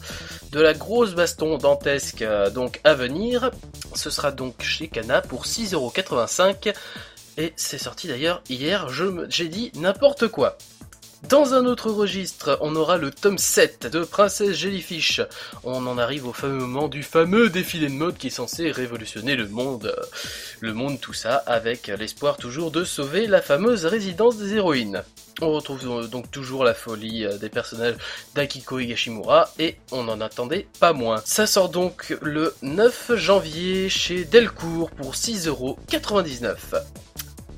De 0.51 0.59
la 0.59 0.73
grosse 0.73 1.13
baston 1.13 1.57
dantesque, 1.57 2.25
donc 2.53 2.79
à 2.83 2.93
venir. 2.95 3.51
Ce 3.95 4.09
sera 4.09 4.31
donc 4.31 4.61
chez 4.61 4.87
Kana 4.87 5.18
pour 5.21 5.45
6,85€. 5.45 6.73
Et 7.37 7.53
c'est 7.55 7.77
sorti 7.77 8.07
d'ailleurs 8.07 8.41
hier, 8.49 8.87
j'ai 9.29 9.47
dit 9.47 9.71
n'importe 9.75 10.27
quoi. 10.27 10.57
Dans 11.27 11.53
un 11.53 11.65
autre 11.65 11.91
registre, 11.91 12.57
on 12.61 12.77
aura 12.77 12.97
le 12.97 13.11
tome 13.11 13.37
7 13.37 13.87
de 13.87 14.03
Princesse 14.03 14.55
Jellyfish. 14.55 15.21
On 15.65 15.85
en 15.85 15.97
arrive 15.97 16.25
au 16.25 16.33
fameux 16.33 16.65
moment 16.65 16.87
du 16.87 17.03
fameux 17.03 17.49
défilé 17.49 17.87
de 17.87 17.93
mode 17.93 18.17
qui 18.17 18.27
est 18.27 18.31
censé 18.31 18.71
révolutionner 18.71 19.35
le 19.35 19.47
monde. 19.49 19.93
Le 20.61 20.73
monde 20.73 20.99
tout 21.01 21.13
ça 21.13 21.35
avec 21.45 21.87
l'espoir 21.87 22.37
toujours 22.37 22.71
de 22.71 22.85
sauver 22.85 23.27
la 23.27 23.41
fameuse 23.41 23.85
résidence 23.85 24.37
des 24.37 24.55
héroïnes. 24.55 25.03
On 25.41 25.51
retrouve 25.51 26.09
donc 26.09 26.31
toujours 26.31 26.63
la 26.63 26.73
folie 26.73 27.25
euh, 27.25 27.37
des 27.37 27.49
personnages 27.49 27.95
d'Akiko 28.35 28.79
Higashimura 28.79 29.49
et 29.57 29.77
on 29.91 30.03
n'en 30.03 30.19
attendait 30.19 30.67
pas 30.79 30.91
moins. 30.91 31.21
Ça 31.23 31.47
sort 31.47 31.69
donc 31.69 32.17
le 32.21 32.53
9 32.61 33.15
janvier 33.15 33.89
chez 33.89 34.25
Delcourt 34.25 34.89
pour 34.91 35.15
6,99€. 35.15 36.55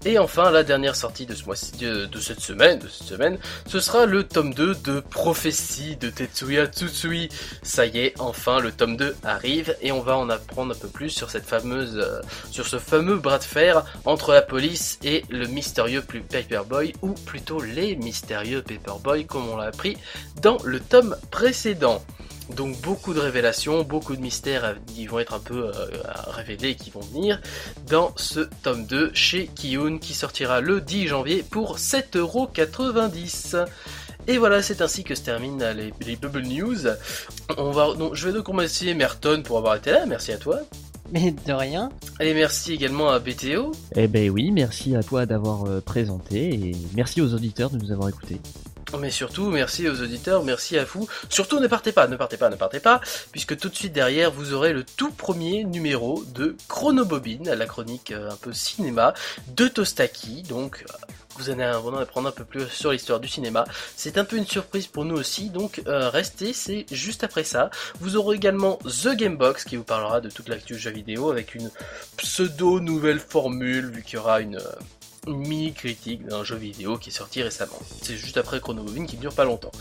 Et 0.03 0.17
enfin, 0.17 0.49
la 0.49 0.63
dernière 0.63 0.95
sortie 0.95 1.27
de, 1.27 1.35
ce 1.35 1.45
mois 1.45 1.55
de, 1.79 2.05
de, 2.05 2.19
cette 2.19 2.39
semaine, 2.39 2.79
de 2.79 2.87
cette 2.87 3.07
semaine, 3.07 3.37
ce 3.67 3.79
sera 3.79 4.07
le 4.07 4.23
tome 4.23 4.51
2 4.53 4.75
de 4.83 4.99
Prophétie 4.99 5.95
de 5.95 6.09
Tetsuya 6.09 6.65
Tsutsui. 6.65 7.29
Ça 7.61 7.85
y 7.85 7.99
est, 7.99 8.19
enfin, 8.19 8.59
le 8.59 8.71
tome 8.71 8.97
2 8.97 9.15
arrive 9.23 9.75
et 9.81 9.91
on 9.91 10.01
va 10.01 10.17
en 10.17 10.29
apprendre 10.29 10.73
un 10.73 10.77
peu 10.77 10.87
plus 10.87 11.11
sur 11.11 11.29
cette 11.29 11.45
fameuse, 11.45 11.97
euh, 11.97 12.19
sur 12.49 12.65
ce 12.65 12.79
fameux 12.79 13.17
bras 13.17 13.37
de 13.37 13.43
fer 13.43 13.85
entre 14.05 14.33
la 14.33 14.41
police 14.41 14.97
et 15.03 15.23
le 15.29 15.45
mystérieux 15.45 16.01
Paperboy, 16.01 16.93
ou 17.03 17.11
plutôt 17.11 17.61
les 17.61 17.95
mystérieux 17.95 18.63
Paperboy, 18.63 19.25
comme 19.25 19.49
on 19.49 19.57
l'a 19.57 19.65
appris 19.65 19.97
dans 20.41 20.57
le 20.63 20.79
tome 20.79 21.15
précédent. 21.29 22.01
Donc 22.49 22.79
beaucoup 22.81 23.13
de 23.13 23.19
révélations, 23.19 23.83
beaucoup 23.83 24.15
de 24.15 24.21
mystères 24.21 24.75
qui 24.87 25.05
vont 25.05 25.19
être 25.19 25.33
un 25.33 25.39
peu 25.39 25.67
euh, 25.67 25.71
révélés, 26.27 26.75
qui 26.75 26.89
vont 26.89 26.99
venir 26.99 27.39
dans 27.87 28.11
ce 28.15 28.41
tome 28.63 28.85
2 28.85 29.11
chez 29.13 29.47
Kiyun 29.47 29.99
qui 29.99 30.13
sortira 30.13 30.59
le 30.61 30.81
10 30.81 31.07
janvier 31.07 31.43
pour 31.49 31.77
7,90€. 31.77 33.65
Et 34.27 34.37
voilà, 34.37 34.61
c'est 34.61 34.81
ainsi 34.81 35.03
que 35.03 35.15
se 35.15 35.21
terminent 35.21 35.73
les, 35.73 36.15
Bubble 36.15 36.43
News. 36.43 36.87
On 37.57 37.71
va, 37.71 37.93
donc, 37.95 38.15
je 38.15 38.27
vais 38.27 38.33
donc 38.33 38.47
remercier 38.47 38.93
Merton 38.93 39.41
pour 39.43 39.57
avoir 39.57 39.75
été 39.75 39.91
là, 39.91 40.05
merci 40.05 40.31
à 40.31 40.37
toi. 40.37 40.59
Mais 41.11 41.31
de 41.45 41.53
rien. 41.53 41.89
Et 42.19 42.33
merci 42.33 42.73
également 42.73 43.09
à 43.09 43.19
BTO. 43.19 43.73
Eh 43.95 44.07
ben 44.07 44.29
oui, 44.29 44.51
merci 44.51 44.95
à 44.95 45.03
toi 45.03 45.25
d'avoir 45.25 45.65
euh, 45.65 45.81
présenté 45.81 46.53
et 46.53 46.75
merci 46.95 47.21
aux 47.21 47.33
auditeurs 47.33 47.69
de 47.69 47.77
nous 47.77 47.91
avoir 47.91 48.09
écoutés. 48.09 48.39
Mais 48.99 49.09
surtout, 49.09 49.49
merci 49.49 49.87
aux 49.87 50.01
auditeurs, 50.01 50.43
merci 50.43 50.77
à 50.77 50.83
vous. 50.83 51.07
Surtout, 51.29 51.59
ne 51.59 51.67
partez 51.67 51.91
pas, 51.91 52.07
ne 52.07 52.15
partez 52.17 52.37
pas, 52.37 52.49
ne 52.49 52.55
partez 52.55 52.79
pas, 52.79 53.01
puisque 53.31 53.57
tout 53.57 53.69
de 53.69 53.75
suite 53.75 53.93
derrière, 53.93 54.31
vous 54.31 54.53
aurez 54.53 54.73
le 54.73 54.83
tout 54.83 55.11
premier 55.11 55.63
numéro 55.63 56.23
de 56.35 56.55
Chronobobine, 56.67 57.49
la 57.53 57.65
chronique 57.65 58.11
euh, 58.11 58.29
un 58.29 58.35
peu 58.35 58.53
cinéma 58.53 59.13
de 59.47 59.67
Tostaki. 59.67 60.43
Donc, 60.43 60.83
euh, 60.87 60.93
vous 61.37 61.49
allez 61.49 61.63
apprendre 61.63 62.27
un 62.27 62.31
peu 62.31 62.43
plus 62.43 62.67
sur 62.67 62.91
l'histoire 62.91 63.19
du 63.19 63.27
cinéma. 63.27 63.63
C'est 63.95 64.17
un 64.17 64.25
peu 64.25 64.35
une 64.35 64.45
surprise 64.45 64.87
pour 64.87 65.05
nous 65.05 65.15
aussi, 65.15 65.49
donc 65.49 65.81
euh, 65.87 66.09
restez, 66.09 66.53
c'est 66.53 66.85
juste 66.91 67.23
après 67.23 67.43
ça. 67.43 67.69
Vous 67.99 68.17
aurez 68.17 68.35
également 68.35 68.77
The 68.85 69.15
Gamebox 69.15 69.63
qui 69.63 69.77
vous 69.77 69.83
parlera 69.83 70.21
de 70.21 70.29
toute 70.29 70.49
l'actu 70.49 70.77
jeu 70.77 70.91
vidéo 70.91 71.31
avec 71.31 71.55
une 71.55 71.71
pseudo 72.17 72.79
nouvelle 72.79 73.19
formule, 73.19 73.89
vu 73.89 74.03
qu'il 74.03 74.15
y 74.15 74.17
aura 74.17 74.41
une 74.41 74.59
une 75.27 75.37
mini 75.37 75.73
critique 75.73 76.25
d'un 76.25 76.43
jeu 76.43 76.55
vidéo 76.55 76.97
qui 76.97 77.09
est 77.09 77.13
sorti 77.13 77.43
récemment. 77.43 77.79
C'est 78.01 78.15
juste 78.17 78.37
après 78.37 78.59
Chrono 78.59 78.83
Moving 78.83 79.05
qui 79.05 79.17
ne 79.17 79.21
dure 79.21 79.33
pas 79.33 79.45
longtemps. 79.45 79.71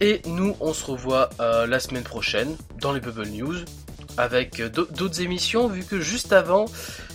Et 0.00 0.22
nous, 0.26 0.56
on 0.60 0.72
se 0.74 0.84
revoit 0.84 1.30
euh, 1.40 1.66
la 1.66 1.80
semaine 1.80 2.04
prochaine 2.04 2.56
dans 2.80 2.92
les 2.92 3.00
Bubble 3.00 3.26
News 3.28 3.56
avec 4.16 4.60
euh, 4.60 4.68
d'au- 4.68 4.86
d'autres 4.86 5.20
émissions, 5.20 5.68
vu 5.68 5.84
que 5.84 6.00
juste 6.00 6.32
avant, 6.32 6.66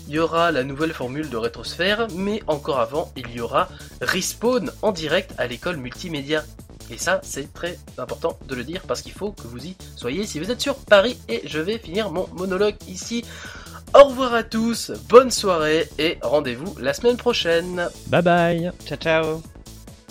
il 0.07 0.15
y 0.15 0.19
aura 0.19 0.51
la 0.51 0.63
nouvelle 0.63 0.93
formule 0.93 1.29
de 1.29 1.37
Rétrosphère, 1.37 2.07
mais 2.15 2.41
encore 2.47 2.79
avant, 2.79 3.11
il 3.15 3.31
y 3.31 3.39
aura 3.39 3.69
Respawn 4.01 4.71
en 4.81 4.91
direct 4.91 5.31
à 5.37 5.47
l'école 5.47 5.77
multimédia. 5.77 6.43
Et 6.89 6.97
ça, 6.97 7.21
c'est 7.23 7.53
très 7.53 7.79
important 7.97 8.37
de 8.47 8.55
le 8.55 8.65
dire 8.65 8.81
parce 8.85 9.01
qu'il 9.01 9.13
faut 9.13 9.31
que 9.31 9.47
vous 9.47 9.65
y 9.65 9.77
soyez 9.95 10.25
si 10.25 10.39
vous 10.39 10.51
êtes 10.51 10.59
sur 10.59 10.75
Paris. 10.75 11.17
Et 11.29 11.41
je 11.45 11.59
vais 11.59 11.77
finir 11.77 12.11
mon 12.11 12.27
monologue 12.33 12.75
ici. 12.89 13.23
Au 13.93 14.05
revoir 14.05 14.33
à 14.33 14.43
tous, 14.43 14.91
bonne 15.09 15.31
soirée 15.31 15.89
et 15.99 16.17
rendez-vous 16.21 16.75
la 16.79 16.93
semaine 16.93 17.17
prochaine. 17.17 17.87
Bye 18.07 18.21
bye 18.21 18.71
Ciao 18.85 18.97
ciao 18.97 19.60